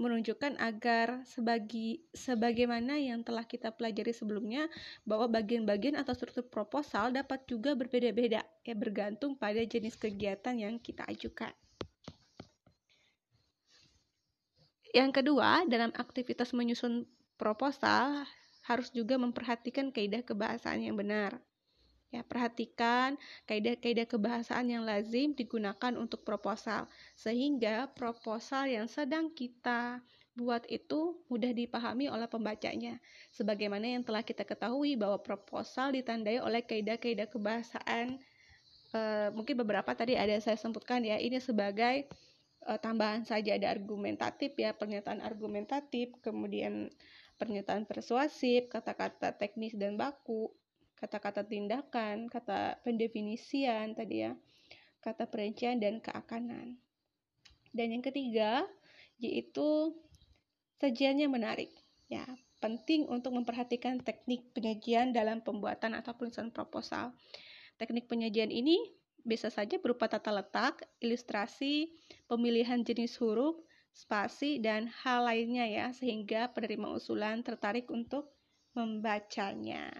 [0.00, 4.66] menunjukkan agar sebagi sebagaimana yang telah kita pelajari sebelumnya
[5.04, 11.04] bahwa bagian-bagian atau struktur proposal dapat juga berbeda-beda ya bergantung pada jenis kegiatan yang kita
[11.06, 11.52] ajukan.
[14.92, 17.08] Yang kedua, dalam aktivitas menyusun
[17.40, 18.28] proposal
[18.68, 21.40] harus juga memperhatikan kaidah kebahasaan yang benar.
[22.12, 23.16] Ya, perhatikan
[23.48, 26.84] kaidah-kaidah kebahasaan yang lazim digunakan untuk proposal,
[27.16, 30.04] sehingga proposal yang sedang kita
[30.36, 33.00] buat itu mudah dipahami oleh pembacanya.
[33.32, 38.20] Sebagaimana yang telah kita ketahui bahwa proposal ditandai oleh kaidah-kaidah kebahasaan,
[38.92, 39.00] e,
[39.32, 42.12] mungkin beberapa tadi ada saya sebutkan ya, ini sebagai
[42.60, 46.92] e, tambahan saja ada argumentatif ya, pernyataan argumentatif, kemudian
[47.40, 50.52] pernyataan persuasif, kata-kata teknis dan baku,
[51.02, 54.38] kata-kata tindakan, kata pendefinisian tadi ya,
[55.02, 56.78] kata perincian dan keakanan.
[57.74, 58.62] Dan yang ketiga,
[59.18, 59.98] yaitu
[60.78, 61.74] sajiannya menarik.
[62.06, 62.22] Ya,
[62.62, 67.10] penting untuk memperhatikan teknik penyajian dalam pembuatan atau penulisan proposal.
[67.82, 68.78] Teknik penyajian ini
[69.26, 71.90] bisa saja berupa tata letak, ilustrasi,
[72.30, 73.58] pemilihan jenis huruf,
[73.90, 78.30] spasi, dan hal lainnya ya, sehingga penerima usulan tertarik untuk
[78.78, 79.90] membacanya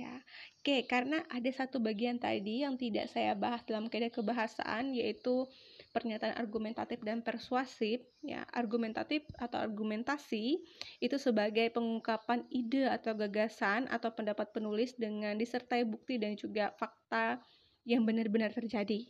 [0.00, 0.14] ya.
[0.60, 5.48] Oke, karena ada satu bagian tadi yang tidak saya bahas dalam kaidah kebahasaan yaitu
[5.92, 8.44] pernyataan argumentatif dan persuasif ya.
[8.52, 10.60] Argumentatif atau argumentasi
[11.00, 17.40] itu sebagai pengungkapan ide atau gagasan atau pendapat penulis dengan disertai bukti dan juga fakta
[17.88, 19.08] yang benar-benar terjadi.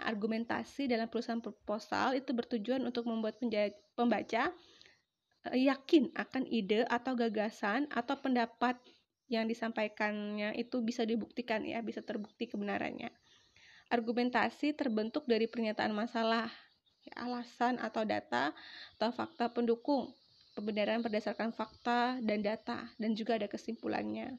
[0.00, 3.36] Nah, argumentasi dalam perusahaan proposal itu bertujuan untuk membuat
[3.92, 4.52] pembaca
[5.52, 8.80] eh, yakin akan ide atau gagasan atau pendapat
[9.30, 13.14] yang disampaikannya itu bisa dibuktikan ya, bisa terbukti kebenarannya.
[13.88, 16.50] Argumentasi terbentuk dari pernyataan masalah,
[17.06, 18.50] ya, alasan atau data
[18.98, 20.10] atau fakta pendukung,
[20.58, 24.34] pembenaran berdasarkan fakta dan data, dan juga ada kesimpulannya.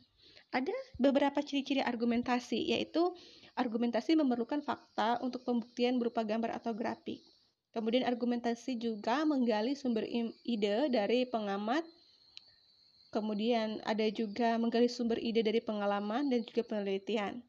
[0.52, 3.16] Ada beberapa ciri-ciri argumentasi, yaitu
[3.56, 7.24] argumentasi memerlukan fakta untuk pembuktian berupa gambar atau grafik.
[7.72, 10.04] Kemudian argumentasi juga menggali sumber
[10.44, 11.88] ide dari pengamat,
[13.12, 17.44] Kemudian ada juga menggali sumber ide dari pengalaman dan juga penelitian.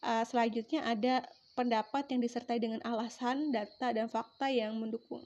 [0.00, 1.20] Uh, selanjutnya ada
[1.52, 5.20] pendapat yang disertai dengan alasan, data, dan fakta yang mendukung.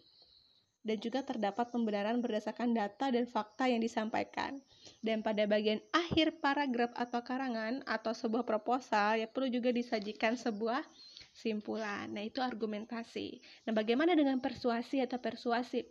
[0.82, 4.58] Dan juga terdapat pembenaran berdasarkan data dan fakta yang disampaikan.
[5.02, 10.82] Dan pada bagian akhir paragraf atau karangan atau sebuah proposal ya perlu juga disajikan sebuah
[11.30, 12.10] simpulan.
[12.10, 13.38] Nah, itu argumentasi.
[13.68, 15.86] Nah, bagaimana dengan persuasi atau persuasif?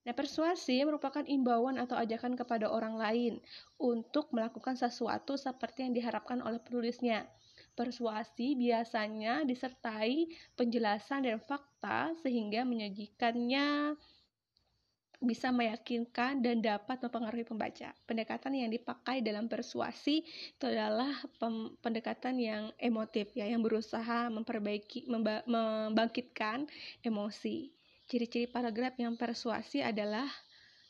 [0.00, 3.34] Nah, persuasi merupakan imbauan atau ajakan kepada orang lain
[3.76, 7.28] untuk melakukan sesuatu seperti yang diharapkan oleh penulisnya.
[7.76, 10.24] Persuasi biasanya disertai
[10.56, 13.94] penjelasan dan fakta sehingga menyajikannya
[15.20, 17.92] bisa meyakinkan dan dapat mempengaruhi pembaca.
[18.08, 21.12] Pendekatan yang dipakai dalam persuasi itu adalah
[21.84, 25.04] pendekatan yang emotif ya, yang berusaha memperbaiki
[25.44, 26.64] membangkitkan
[27.04, 27.79] emosi.
[28.10, 30.26] Ciri-ciri paragraf yang persuasi adalah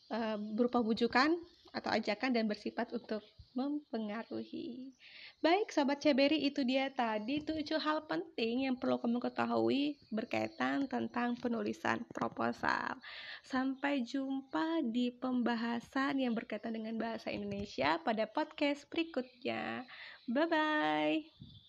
[0.08, 1.36] uh, berupa bujukan
[1.70, 3.20] atau ajakan dan bersifat untuk
[3.52, 4.94] mempengaruhi.
[5.40, 11.34] Baik, sahabat Ceberi, itu dia tadi tujuh hal penting yang perlu kamu ketahui berkaitan tentang
[11.40, 13.00] penulisan proposal.
[13.42, 19.88] Sampai jumpa di pembahasan yang berkaitan dengan bahasa Indonesia pada podcast berikutnya.
[20.28, 21.59] Bye bye.